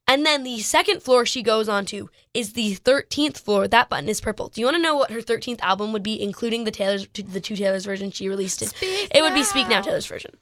And 0.10 0.26
then 0.26 0.44
the 0.44 0.60
second 0.60 1.02
floor 1.04 1.26
she 1.26 1.42
goes 1.44 1.68
onto 1.68 2.08
is 2.34 2.54
the 2.54 2.76
13th 2.78 3.38
floor. 3.40 3.68
That 3.68 3.90
button 3.90 4.08
is 4.08 4.22
purple. 4.22 4.48
Do 4.48 4.62
you 4.62 4.68
want 4.68 4.78
to 4.78 4.82
know 4.82 4.96
what 4.96 5.12
her 5.12 5.20
13th 5.20 5.60
album 5.60 5.92
would 5.92 6.04
be, 6.04 6.22
including 6.22 6.64
the 6.64 6.72
Taylor's, 6.72 7.08
the 7.14 7.42
two 7.42 7.56
Taylor's 7.58 7.84
version 7.86 8.10
she 8.12 8.30
released? 8.30 8.62
It, 8.62 8.74
it 8.82 9.22
would 9.22 9.34
be 9.34 9.44
Speak 9.44 9.68
Now 9.68 9.78
Now. 9.78 9.82
Taylor's 9.82 10.06
version. 10.06 10.36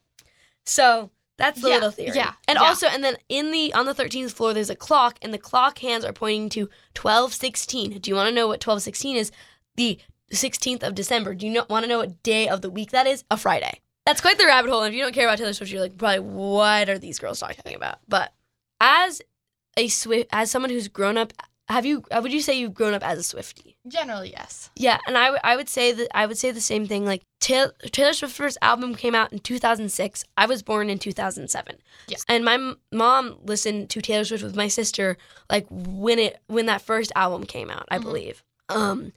So 0.65 1.09
that's 1.37 1.61
the 1.61 1.69
Yeah, 1.69 1.73
little 1.75 1.91
theory. 1.91 2.11
yeah, 2.15 2.33
And 2.47 2.57
yeah. 2.61 2.67
also, 2.67 2.87
and 2.87 3.03
then 3.03 3.17
in 3.27 3.51
the 3.51 3.73
on 3.73 3.85
the 3.87 3.93
13th 3.95 4.33
floor, 4.33 4.53
there's 4.53 4.69
a 4.69 4.75
clock, 4.75 5.17
and 5.23 5.33
the 5.33 5.37
clock 5.39 5.79
hands 5.79 6.05
are 6.05 6.13
pointing 6.13 6.49
to 6.49 6.69
1216. 6.95 7.99
Do 7.99 8.11
you 8.11 8.15
want 8.15 8.29
to 8.29 8.35
know 8.35 8.47
what 8.47 8.63
1216 8.65 9.15
is? 9.17 9.31
The 9.77 9.97
16th 10.31 10.83
of 10.83 10.93
December. 10.95 11.33
Do 11.33 11.47
you 11.47 11.53
know, 11.53 11.65
want 11.69 11.83
to 11.85 11.89
know 11.89 11.97
what 11.99 12.21
day 12.21 12.47
of 12.47 12.61
the 12.61 12.69
week 12.69 12.91
that 12.91 13.07
is? 13.07 13.23
A 13.31 13.37
Friday. 13.37 13.79
That's 14.05 14.21
quite 14.21 14.37
the 14.37 14.45
rabbit 14.45 14.69
hole. 14.69 14.83
And 14.83 14.93
if 14.93 14.97
you 14.97 15.03
don't 15.03 15.13
care 15.13 15.27
about 15.27 15.37
Taylor 15.39 15.53
Swift, 15.53 15.71
you're 15.71 15.81
like, 15.81 15.97
probably, 15.97 16.19
what 16.19 16.89
are 16.89 16.99
these 16.99 17.19
girls 17.19 17.39
talking 17.39 17.75
about? 17.75 17.99
But 18.07 18.33
as 18.79 19.21
a 19.77 19.87
Swift, 19.87 20.29
as 20.31 20.51
someone 20.51 20.69
who's 20.69 20.87
grown 20.87 21.17
up, 21.17 21.33
have 21.67 21.83
you? 21.83 22.03
Would 22.13 22.31
you 22.31 22.41
say 22.41 22.59
you've 22.59 22.75
grown 22.75 22.93
up 22.93 23.03
as 23.03 23.17
a 23.17 23.35
Swiftie? 23.35 23.77
Generally, 23.87 24.29
yes. 24.29 24.69
Yeah, 24.75 24.99
and 25.07 25.17
I, 25.17 25.25
w- 25.25 25.39
I 25.43 25.55
would 25.55 25.67
say 25.67 25.91
that 25.93 26.15
I 26.15 26.27
would 26.27 26.37
say 26.37 26.51
the 26.51 26.61
same 26.61 26.85
thing. 26.85 27.05
Like 27.05 27.23
Taylor, 27.39 27.73
Taylor 27.91 28.13
Swift's 28.13 28.37
first 28.37 28.59
album 28.61 28.93
came 28.93 29.15
out 29.15 29.33
in 29.33 29.39
2006. 29.39 30.23
I 30.37 30.45
was 30.45 30.61
born 30.61 30.91
in 30.91 30.99
2007. 30.99 31.77
Yeah. 32.07 32.17
And 32.29 32.45
my 32.45 32.53
m- 32.53 32.77
mom 32.91 33.37
listened 33.43 33.89
to 33.89 34.01
Taylor 34.03 34.25
Swift 34.25 34.43
with 34.43 34.55
my 34.55 34.67
sister 34.67 35.17
like 35.49 35.65
when 35.71 36.19
it 36.19 36.39
when 36.45 36.67
that 36.67 36.83
first 36.83 37.11
album 37.15 37.45
came 37.45 37.71
out, 37.71 37.87
I 37.89 37.97
believe. 37.97 38.43
Um 38.69 39.11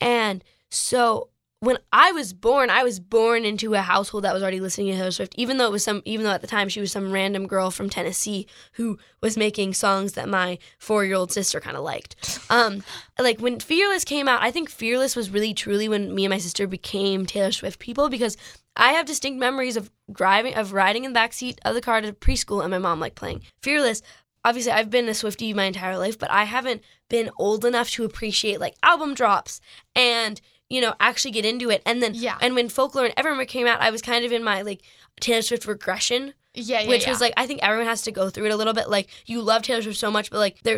and 0.00 0.42
so 0.70 1.28
when 1.60 1.78
I 1.92 2.12
was 2.12 2.32
born, 2.32 2.70
I 2.70 2.82
was 2.82 2.98
born 2.98 3.44
into 3.44 3.74
a 3.74 3.82
household 3.82 4.24
that 4.24 4.32
was 4.32 4.42
already 4.42 4.60
listening 4.60 4.88
to 4.88 4.92
Taylor 4.94 5.10
Swift, 5.10 5.34
even 5.36 5.58
though 5.58 5.66
it 5.66 5.72
was 5.72 5.84
some 5.84 6.00
even 6.06 6.24
though 6.24 6.32
at 6.32 6.40
the 6.40 6.46
time 6.46 6.70
she 6.70 6.80
was 6.80 6.90
some 6.90 7.12
random 7.12 7.46
girl 7.46 7.70
from 7.70 7.90
Tennessee 7.90 8.46
who 8.72 8.98
was 9.20 9.36
making 9.36 9.74
songs 9.74 10.14
that 10.14 10.26
my 10.26 10.58
four 10.78 11.04
year 11.04 11.16
old 11.16 11.30
sister 11.30 11.60
kind 11.60 11.76
of 11.76 11.84
liked. 11.84 12.40
Um 12.48 12.82
like 13.18 13.40
when 13.40 13.60
Fearless 13.60 14.04
came 14.04 14.26
out, 14.26 14.42
I 14.42 14.50
think 14.50 14.70
Fearless 14.70 15.14
was 15.14 15.28
really 15.28 15.52
truly 15.52 15.86
when 15.86 16.14
me 16.14 16.24
and 16.24 16.30
my 16.30 16.38
sister 16.38 16.66
became 16.66 17.26
Taylor 17.26 17.52
Swift 17.52 17.78
people 17.78 18.08
because 18.08 18.38
I 18.74 18.92
have 18.92 19.04
distinct 19.04 19.38
memories 19.38 19.76
of 19.76 19.90
driving 20.10 20.54
of 20.54 20.72
riding 20.72 21.04
in 21.04 21.12
the 21.12 21.18
backseat 21.18 21.58
of 21.66 21.74
the 21.74 21.82
car 21.82 22.00
to 22.00 22.14
preschool 22.14 22.62
and 22.62 22.70
my 22.70 22.78
mom 22.78 23.00
like 23.00 23.14
playing 23.14 23.42
Fearless. 23.62 24.00
Obviously, 24.42 24.72
I've 24.72 24.88
been 24.88 25.06
a 25.06 25.12
Swiftie 25.12 25.54
my 25.54 25.64
entire 25.64 25.98
life, 25.98 26.18
but 26.18 26.30
I 26.30 26.44
haven't 26.44 26.82
been 27.10 27.28
old 27.38 27.66
enough 27.66 27.90
to 27.90 28.06
appreciate 28.06 28.58
like 28.58 28.74
album 28.82 29.12
drops 29.12 29.60
and 29.94 30.40
you 30.70 30.80
know 30.80 30.94
actually 31.00 31.32
get 31.32 31.44
into 31.44 31.68
it. 31.70 31.82
And 31.84 32.02
then 32.02 32.12
Yeah. 32.14 32.38
and 32.40 32.54
when 32.54 32.68
Folklore 32.70 33.04
and 33.04 33.14
Evermore 33.16 33.44
came 33.44 33.66
out, 33.66 33.80
I 33.82 33.90
was 33.90 34.00
kind 34.00 34.24
of 34.24 34.32
in 34.32 34.42
my 34.42 34.62
like 34.62 34.80
Taylor 35.20 35.42
Swift 35.42 35.66
regression, 35.66 36.32
Yeah, 36.54 36.80
yeah. 36.80 36.88
which 36.88 37.02
yeah. 37.04 37.10
was 37.10 37.20
like 37.20 37.34
I 37.36 37.46
think 37.46 37.60
everyone 37.62 37.86
has 37.86 38.02
to 38.02 38.12
go 38.12 38.30
through 38.30 38.46
it 38.46 38.52
a 38.52 38.56
little 38.56 38.72
bit. 38.74 38.88
Like 38.88 39.08
you 39.26 39.42
love 39.42 39.62
Taylor 39.62 39.82
Swift 39.82 39.98
so 39.98 40.10
much, 40.10 40.30
but 40.30 40.38
like 40.38 40.62
there 40.62 40.76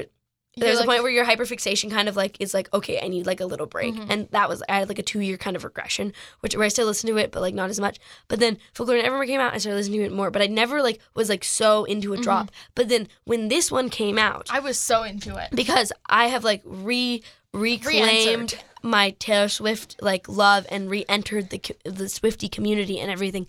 You're 0.56 0.66
there's 0.66 0.76
like- 0.80 0.84
a 0.84 0.90
point 0.90 1.02
where 1.02 1.12
your 1.12 1.24
hyperfixation 1.24 1.90
kind 1.90 2.08
of 2.10 2.16
like 2.16 2.38
is 2.38 2.52
like 2.52 2.68
okay 2.74 3.00
i 3.02 3.08
need 3.08 3.24
like 3.26 3.40
a 3.40 3.46
little 3.46 3.64
break 3.66 3.94
Mm-hmm. 3.94 4.10
and 4.10 4.28
that 4.32 4.50
was 4.50 4.62
i 4.68 4.80
had 4.80 4.88
like 4.90 4.98
a 4.98 5.02
two 5.02 5.20
year 5.20 5.38
kind 5.38 5.56
of 5.56 5.64
regression 5.64 6.12
which 6.40 6.54
where 6.54 6.66
i 6.66 6.68
still 6.68 6.84
listen 6.86 7.08
to 7.08 7.16
it 7.16 7.32
but 7.32 7.40
like 7.40 7.54
not 7.54 7.70
as 7.70 7.80
much 7.80 7.98
but 8.28 8.38
then 8.38 8.58
folklore 8.74 8.98
and 8.98 9.06
evermore 9.06 9.24
came 9.24 9.40
out 9.40 9.54
i 9.54 9.58
started 9.58 9.76
listening 9.78 10.00
to 10.00 10.04
it 10.04 10.12
more 10.12 10.30
but 10.30 10.42
i 10.42 10.46
never 10.46 10.82
like 10.82 11.00
was 11.14 11.30
like 11.30 11.42
so 11.42 11.84
into 11.84 12.12
a 12.12 12.18
drop 12.18 12.48
Mm-hmm. 12.48 12.70
but 12.74 12.88
then 12.90 13.08
when 13.24 13.48
this 13.48 13.70
one 13.72 13.88
came 13.88 14.18
out 14.18 14.48
I 14.52 14.60
was 14.60 14.78
so 14.78 15.04
into 15.04 15.36
it. 15.38 15.48
because 15.54 15.90
i 16.10 16.26
have 16.26 16.44
like 16.44 16.60
re 16.66 17.22
reclaimed 17.54 17.86
Re-entered. 17.86 18.54
My 18.82 19.10
taylor 19.18 19.48
swift 19.48 19.96
like 20.00 20.28
love 20.28 20.66
and 20.70 20.90
re-entered 20.90 21.50
the 21.50 21.60
the 21.84 22.04
swiftie 22.04 22.50
community 22.50 22.98
and 22.98 23.10
everything. 23.10 23.46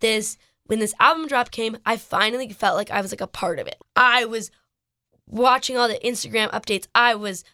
This 0.00 0.38
when 0.66 0.78
this 0.78 0.94
album 0.98 1.28
drop 1.28 1.52
came 1.52 1.76
i 1.86 1.96
finally 1.96 2.48
felt 2.48 2.76
like 2.76 2.90
i 2.90 3.00
was 3.00 3.12
like 3.12 3.20
a 3.20 3.26
part 3.26 3.58
of 3.58 3.66
it. 3.66 3.76
I 3.94 4.24
was 4.24 4.50
watching 5.28 5.76
all 5.76 5.88
the 5.88 6.00
Instagram 6.04 6.50
updates, 6.50 6.86
I 6.94 7.14
was 7.14 7.44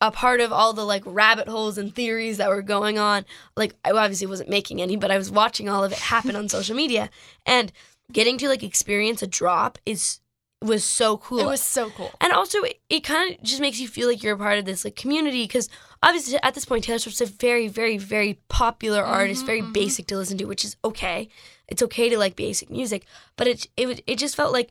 a 0.00 0.10
part 0.10 0.40
of 0.40 0.52
all 0.52 0.72
the 0.72 0.84
like 0.84 1.02
rabbit 1.06 1.48
holes 1.48 1.78
and 1.78 1.94
theories 1.94 2.36
that 2.36 2.50
were 2.50 2.62
going 2.62 2.98
on. 2.98 3.24
Like 3.56 3.74
I 3.84 3.92
obviously 3.92 4.26
wasn't 4.26 4.50
making 4.50 4.82
any, 4.82 4.96
but 4.96 5.10
I 5.10 5.18
was 5.18 5.30
watching 5.30 5.68
all 5.68 5.84
of 5.84 5.92
it 5.92 5.98
happen 5.98 6.36
on 6.36 6.48
social 6.50 6.76
media. 6.76 7.10
And 7.44 7.72
getting 8.12 8.38
to 8.38 8.48
like 8.48 8.62
experience 8.62 9.22
a 9.22 9.26
drop 9.26 9.78
is 9.86 10.20
was 10.62 10.84
so 10.84 11.16
cool. 11.18 11.38
It 11.40 11.46
was 11.46 11.60
so 11.62 11.90
cool. 11.90 12.10
and 12.20 12.32
also 12.32 12.62
it, 12.62 12.80
it 12.88 13.00
kind 13.00 13.34
of 13.34 13.42
just 13.42 13.60
makes 13.60 13.78
you 13.78 13.86
feel 13.88 14.08
like 14.08 14.22
you're 14.22 14.34
a 14.34 14.38
part 14.38 14.58
of 14.58 14.64
this 14.64 14.84
like 14.84 14.96
community 14.96 15.44
because 15.44 15.68
obviously 16.02 16.38
at 16.42 16.54
this 16.54 16.64
point 16.64 16.84
Taylor 16.84 16.98
Swift's 16.98 17.20
a 17.20 17.26
very 17.26 17.68
very 17.68 17.98
very 17.98 18.40
popular 18.48 19.02
artist, 19.04 19.44
very 19.46 19.60
basic 19.62 20.06
to 20.08 20.16
listen 20.16 20.38
to, 20.38 20.44
which 20.46 20.64
is 20.64 20.76
okay. 20.84 21.28
It's 21.68 21.82
okay 21.82 22.08
to 22.08 22.18
like 22.18 22.36
basic 22.36 22.70
music, 22.70 23.04
but 23.36 23.46
it 23.46 23.66
it 23.76 24.02
it 24.06 24.18
just 24.18 24.34
felt 24.36 24.52
like 24.52 24.70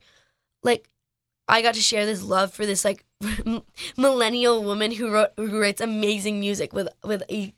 like 0.63 0.89
I 1.47 1.61
got 1.61 1.75
to 1.75 1.81
share 1.81 2.05
this 2.07 2.23
love 2.23 2.51
for 2.53 2.65
this 2.65 2.83
like 2.83 3.05
millennial 3.97 4.63
woman 4.63 4.91
who 4.91 5.11
wrote 5.11 5.29
who 5.37 5.59
writes 5.61 5.81
amazing 5.81 6.39
music 6.39 6.73
with 6.73 6.89
with 7.03 7.23
a 7.29 7.53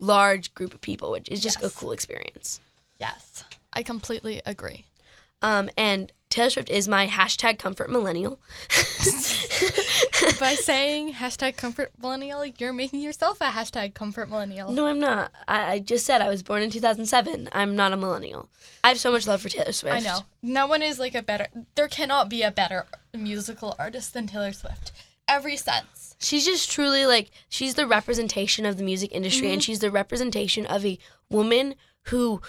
large 0.00 0.54
group 0.54 0.74
of 0.74 0.80
people, 0.80 1.10
which 1.10 1.28
is 1.28 1.40
just 1.40 1.60
Yes. 1.62 1.72
a 1.72 1.78
cool 1.78 1.92
experience. 1.92 2.60
Yes. 2.98 3.44
I 3.72 3.82
completely 3.82 4.40
agree. 4.46 4.84
Um, 5.42 5.70
and 5.76 6.12
Taylor 6.30 6.50
Swift 6.50 6.68
is 6.68 6.88
my 6.88 7.06
hashtag 7.06 7.58
comfort 7.58 7.90
millennial. 7.90 8.38
By 10.38 10.54
saying 10.60 11.14
hashtag 11.14 11.56
comfort 11.56 11.92
millennial, 12.00 12.44
you're 12.44 12.72
making 12.72 13.00
yourself 13.00 13.40
a 13.40 13.46
hashtag 13.46 13.94
comfort 13.94 14.28
millennial. 14.28 14.70
No, 14.70 14.86
I'm 14.86 15.00
not. 15.00 15.32
I, 15.46 15.72
I 15.72 15.78
just 15.78 16.04
said 16.04 16.20
I 16.20 16.28
was 16.28 16.42
born 16.42 16.62
in 16.62 16.70
2007. 16.70 17.48
I'm 17.52 17.74
not 17.74 17.92
a 17.92 17.96
millennial. 17.96 18.50
I 18.84 18.88
have 18.88 18.98
so 18.98 19.10
much 19.10 19.26
love 19.26 19.40
for 19.40 19.48
Taylor 19.48 19.72
Swift. 19.72 19.96
I 19.96 20.00
know. 20.00 20.20
No 20.42 20.66
one 20.66 20.82
is 20.82 20.98
like 20.98 21.14
a 21.14 21.22
better, 21.22 21.46
there 21.76 21.88
cannot 21.88 22.28
be 22.28 22.42
a 22.42 22.50
better 22.50 22.86
musical 23.16 23.74
artist 23.78 24.12
than 24.12 24.26
Taylor 24.26 24.52
Swift. 24.52 24.92
Every 25.26 25.56
sense. 25.56 26.14
She's 26.20 26.44
just 26.44 26.70
truly 26.70 27.06
like, 27.06 27.30
she's 27.48 27.74
the 27.74 27.86
representation 27.86 28.66
of 28.66 28.76
the 28.76 28.82
music 28.82 29.12
industry 29.12 29.48
and 29.48 29.60
mm-hmm. 29.60 29.66
she's 29.66 29.78
the 29.78 29.90
representation 29.90 30.66
of 30.66 30.84
a 30.84 30.98
woman 31.30 31.74
who 32.04 32.40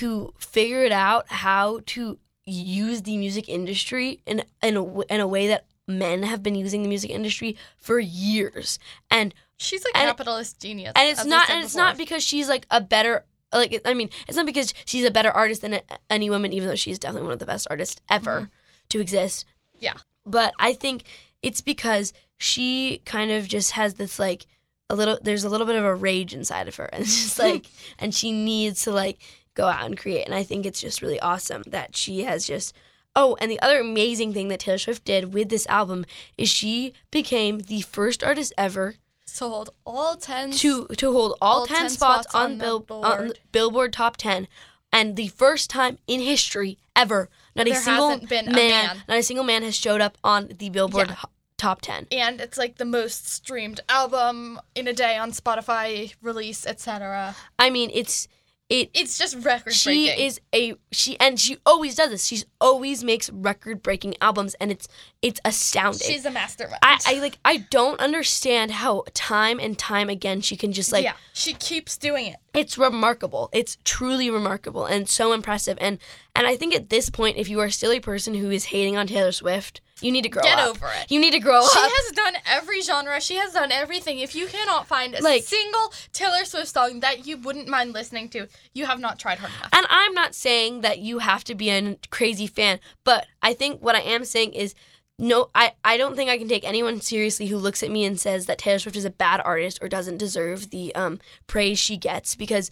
who 0.00 0.34
figured 0.38 0.92
out 0.92 1.24
how 1.28 1.80
to 1.86 2.18
use 2.50 3.02
the 3.02 3.16
music 3.16 3.48
industry 3.48 4.20
in 4.26 4.42
in 4.62 4.76
a, 4.76 5.00
in 5.02 5.20
a 5.20 5.26
way 5.26 5.48
that 5.48 5.66
men 5.86 6.22
have 6.22 6.42
been 6.42 6.54
using 6.54 6.82
the 6.82 6.88
music 6.88 7.10
industry 7.10 7.56
for 7.76 7.98
years. 7.98 8.78
And 9.10 9.34
She's 9.60 9.84
like 9.84 9.94
a 9.94 9.98
And- 9.98 10.08
capitalist 10.08 10.60
genius. 10.60 10.92
and 10.94 11.08
it's 11.08 11.24
not 11.24 11.50
and 11.50 11.64
it's 11.64 11.74
not 11.74 11.96
because 11.96 12.22
she's 12.22 12.48
like 12.48 12.64
a 12.70 12.80
better 12.80 13.24
like 13.52 13.80
i 13.84 13.92
mean 13.94 14.08
it's 14.28 14.36
not 14.36 14.46
because 14.46 14.72
she's 14.84 15.04
a 15.04 15.10
better 15.10 15.30
artist 15.32 15.62
than 15.62 15.74
a, 15.74 15.80
any 16.10 16.30
woman 16.30 16.52
even 16.52 16.68
though 16.68 16.76
she's 16.76 16.98
definitely 16.98 17.24
one 17.26 17.32
of 17.32 17.38
the 17.40 17.46
best 17.46 17.66
artists 17.70 18.00
ever 18.08 18.42
mm-hmm. 18.42 18.44
to 18.90 19.00
exist 19.00 19.46
Yeah. 19.80 19.94
but 20.24 20.52
i 20.60 20.72
think 20.74 21.04
it's 21.42 21.60
because 21.60 22.12
she 22.36 23.00
kind 23.04 23.32
of 23.32 23.48
just 23.48 23.72
has 23.72 23.94
this 23.94 24.18
like 24.20 24.46
a 24.90 24.94
little 24.94 25.18
there's 25.22 25.42
a 25.44 25.48
little 25.48 25.66
bit 25.66 25.76
of 25.76 25.84
a 25.84 25.94
rage 25.94 26.34
inside 26.34 26.68
of 26.68 26.76
her 26.76 26.84
and 26.92 27.02
it's 27.02 27.20
just 27.20 27.38
like 27.40 27.66
and 27.98 28.14
she 28.14 28.30
needs 28.30 28.82
to 28.82 28.92
like 28.92 29.18
go 29.58 29.66
out 29.66 29.84
and 29.84 29.98
create 29.98 30.24
and 30.24 30.34
i 30.34 30.42
think 30.42 30.64
it's 30.64 30.80
just 30.80 31.02
really 31.02 31.20
awesome 31.20 31.62
that 31.66 31.94
she 31.96 32.22
has 32.22 32.46
just 32.46 32.74
Oh, 33.16 33.36
and 33.40 33.50
the 33.50 33.58
other 33.60 33.80
amazing 33.80 34.32
thing 34.32 34.46
that 34.48 34.60
Taylor 34.60 34.78
Swift 34.78 35.04
did 35.04 35.34
with 35.34 35.48
this 35.48 35.66
album 35.66 36.04
is 36.36 36.48
she 36.48 36.92
became 37.10 37.58
the 37.72 37.80
first 37.80 38.22
artist 38.22 38.52
ever 38.56 38.94
sold 39.26 39.70
all 39.84 40.14
10 40.14 40.52
to 40.62 40.86
to 41.02 41.10
hold 41.10 41.32
all, 41.40 41.60
All 41.60 41.66
10, 41.66 41.76
10 41.76 41.90
spots, 41.90 42.28
spots 42.30 42.34
on, 42.34 42.52
on 42.52 42.58
Bill, 42.58 42.84
on 43.02 43.32
Billboard. 43.50 43.92
Top 43.92 44.16
10 44.18 44.46
and 44.92 45.16
the 45.16 45.28
first 45.28 45.68
time 45.68 45.98
in 46.06 46.20
history 46.20 46.78
ever 46.94 47.28
not 47.56 47.66
a 47.66 47.74
single 47.74 48.10
hasn't 48.10 48.28
been 48.28 48.48
a 48.48 48.52
man, 48.52 48.86
man. 48.86 48.96
not 49.08 49.18
a 49.18 49.22
single 49.22 49.44
man 49.44 49.62
has 49.64 49.74
showed 49.74 50.00
up 50.00 50.16
on 50.22 50.48
the 50.58 50.70
Billboard 50.70 51.08
Yeah. 51.08 51.16
top 51.56 51.80
10. 51.80 52.06
And 52.12 52.40
it's 52.40 52.58
like 52.58 52.76
the 52.76 52.84
most 52.84 53.28
streamed 53.28 53.80
album 53.88 54.60
in 54.76 54.86
a 54.86 54.92
day 54.92 55.16
on 55.16 55.32
Spotify, 55.32 56.14
release, 56.22 56.64
etc. 56.66 57.34
I 57.58 57.70
mean, 57.70 57.90
it's 57.92 58.28
it 58.70 58.90
It's 58.94 59.16
just 59.18 59.34
record 59.36 59.64
breaking. 59.64 59.72
she 59.72 60.06
breaking. 60.06 60.26
is 60.26 60.40
a 60.54 60.74
she 60.92 61.18
and 61.20 61.40
she 61.40 61.56
always 61.64 61.94
does 61.94 62.10
this. 62.10 62.26
She's 62.26 62.44
always 62.60 63.02
makes 63.02 63.30
record-breaking 63.30 64.16
albums 64.20 64.54
and 64.60 64.70
it's 64.70 64.88
it's 65.22 65.40
astounding. 65.44 66.06
She's 66.06 66.24
a 66.26 66.30
mastermind. 66.30 66.78
I, 66.82 66.98
I 67.06 67.14
like 67.20 67.38
I 67.44 67.58
don't 67.70 67.98
understand 68.00 68.70
how 68.72 69.04
time 69.14 69.58
and 69.58 69.78
time 69.78 70.08
again 70.10 70.40
she 70.40 70.56
can 70.56 70.72
just 70.72 70.92
like 70.92 71.04
yeah, 71.04 71.14
she 71.32 71.54
keeps 71.54 71.96
doing 71.96 72.26
it. 72.26 72.36
it's 72.54 72.76
remarkable. 72.76 73.48
It's 73.52 73.78
truly 73.84 74.30
remarkable 74.30 74.84
and 74.86 75.08
so 75.08 75.32
impressive. 75.32 75.78
And 75.80 75.98
and 76.36 76.46
I 76.46 76.56
think 76.56 76.74
at 76.74 76.90
this 76.90 77.10
point, 77.10 77.36
if 77.36 77.48
you 77.48 77.60
are 77.60 77.70
still 77.70 77.92
a 77.92 78.00
person 78.00 78.34
who 78.34 78.50
is 78.50 78.66
hating 78.66 78.96
on 78.96 79.06
Taylor 79.06 79.32
Swift, 79.32 79.80
you 80.00 80.12
need 80.12 80.22
to 80.22 80.28
grow 80.28 80.42
Get 80.42 80.58
up. 80.58 80.70
over 80.70 80.86
it. 81.00 81.10
You 81.10 81.20
need 81.20 81.32
to 81.32 81.40
grow 81.40 81.60
She 81.62 81.78
up. 81.78 81.84
She 81.90 81.90
has 81.96 82.12
done 82.12 82.34
every 82.46 82.80
genre. 82.82 83.20
She 83.20 83.34
has 83.36 83.52
done 83.52 83.72
everything. 83.72 84.18
If 84.20 84.34
you 84.34 84.46
cannot 84.46 84.86
find 84.86 85.14
a 85.14 85.22
Like- 85.22 85.42
single 85.44 85.92
Taylor 86.12 86.44
Swift 86.44 86.68
song 86.72 87.00
that 87.00 87.26
you 87.26 87.36
wouldn't 87.36 87.68
mind 87.68 87.92
listening 87.92 88.28
to, 88.30 88.46
you 88.74 88.86
have 88.86 89.00
not 89.00 89.18
tried 89.18 89.38
hard 89.38 89.52
enough. 89.52 89.70
and 89.72 89.86
I'm 89.90 90.14
not 90.14 90.34
saying 90.34 90.82
that 90.82 90.98
you 90.98 91.18
have 91.20 91.44
to 91.44 91.54
be 91.54 91.70
a 91.70 91.96
crazy 92.10 92.46
fan, 92.46 92.80
but 93.04 93.26
I 93.42 93.54
think 93.54 93.80
what 93.82 93.96
I 93.96 94.00
am 94.00 94.24
saying 94.24 94.52
is 94.52 94.74
no, 95.20 95.50
I, 95.52 95.72
I 95.84 95.96
don't 95.96 96.14
think 96.14 96.30
I 96.30 96.38
can 96.38 96.46
take 96.48 96.62
anyone 96.62 97.00
seriously 97.00 97.48
who 97.48 97.56
looks 97.58 97.82
at 97.82 97.90
me 97.90 98.04
and 98.04 98.20
says 98.20 98.46
that 98.46 98.58
Taylor 98.58 98.78
Swift 98.78 98.96
is 98.96 99.04
a 99.04 99.10
bad 99.10 99.40
artist 99.44 99.80
or 99.82 99.88
doesn't 99.88 100.18
deserve 100.18 100.70
the 100.70 100.94
um, 100.94 101.18
praise 101.48 101.76
she 101.80 101.96
gets 101.96 102.36
because 102.36 102.70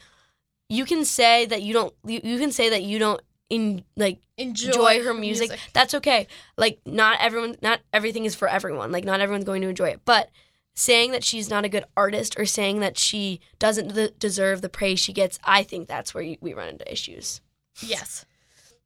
you 0.68 0.84
can 0.84 1.04
say 1.04 1.44
that 1.46 1.62
you 1.62 1.72
don't 1.72 1.92
you, 2.04 2.20
you 2.22 2.38
can 2.38 2.52
say 2.52 2.68
that 2.70 2.84
you 2.84 3.00
don't 3.00 3.20
in 3.48 3.84
like 3.96 4.18
Enjoy, 4.38 4.68
enjoy 4.68 5.02
her 5.02 5.14
music. 5.14 5.58
That's 5.72 5.94
okay. 5.94 6.26
Like 6.56 6.78
not 6.84 7.18
everyone 7.20 7.56
not 7.62 7.80
everything 7.92 8.24
is 8.24 8.34
for 8.34 8.48
everyone. 8.48 8.92
Like 8.92 9.04
not 9.04 9.20
everyone's 9.20 9.44
going 9.44 9.62
to 9.62 9.68
enjoy 9.68 9.88
it. 9.88 10.00
But 10.04 10.30
saying 10.74 11.12
that 11.12 11.24
she's 11.24 11.48
not 11.48 11.64
a 11.64 11.70
good 11.70 11.84
artist 11.96 12.38
or 12.38 12.44
saying 12.44 12.80
that 12.80 12.98
she 12.98 13.40
doesn't 13.58 13.94
de- 13.94 14.10
deserve 14.10 14.60
the 14.60 14.68
praise 14.68 15.00
she 15.00 15.12
gets, 15.12 15.38
I 15.42 15.62
think 15.62 15.88
that's 15.88 16.12
where 16.12 16.22
you, 16.22 16.36
we 16.40 16.52
run 16.52 16.68
into 16.68 16.92
issues. 16.92 17.40
Yes. 17.80 18.26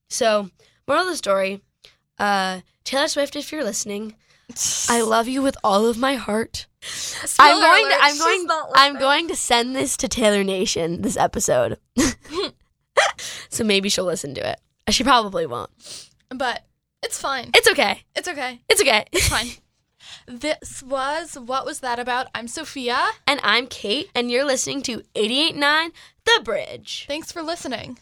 So, 0.09 0.51
moral 0.87 1.03
of 1.03 1.09
the 1.09 1.16
story, 1.16 1.62
uh 2.18 2.61
Taylor 2.85 3.09
Swift 3.09 3.35
if 3.35 3.51
you're 3.51 3.64
listening, 3.64 4.14
I 4.88 5.01
love 5.03 5.27
you 5.27 5.42
with 5.42 5.57
all 5.64 5.87
of 5.87 5.99
my 5.99 6.14
heart. 6.14 6.66
I'm 6.83 7.29
Spoiler 7.29 7.61
going 7.61 7.90
to 7.90 7.96
I'm 8.01 8.18
going 8.18 8.46
I'm 8.75 8.99
going 8.99 9.29
to 9.29 9.37
send 9.37 9.75
this 9.75 9.96
to 9.99 10.09
Taylor 10.09 10.44
Nation 10.44 11.03
this 11.03 11.16
episode. 11.16 11.79
so 13.48 13.64
maybe 13.64 13.88
she'll 13.88 14.04
listen 14.04 14.34
to 14.34 14.50
it. 14.50 14.60
Uh, 14.86 14.92
she 14.92 15.04
probably 15.04 15.46
won't. 15.46 15.70
But 16.28 16.64
it's 17.02 17.20
fine. 17.20 17.50
It's 17.54 17.68
okay. 17.70 18.02
It's 18.14 18.28
okay. 18.28 18.60
It's 18.68 18.80
okay. 18.80 19.04
It's 19.12 19.28
fine. 19.28 19.48
this 20.26 20.82
was 20.82 21.34
What 21.34 21.64
Was 21.64 21.80
That 21.80 21.98
About? 21.98 22.28
I'm 22.34 22.48
Sophia. 22.48 23.08
And 23.26 23.40
I'm 23.42 23.66
Kate, 23.66 24.10
and 24.14 24.30
you're 24.30 24.44
listening 24.44 24.82
to 24.82 25.02
889 25.14 25.92
The 26.24 26.40
Bridge. 26.44 27.04
Thanks 27.08 27.32
for 27.32 27.42
listening. 27.42 27.98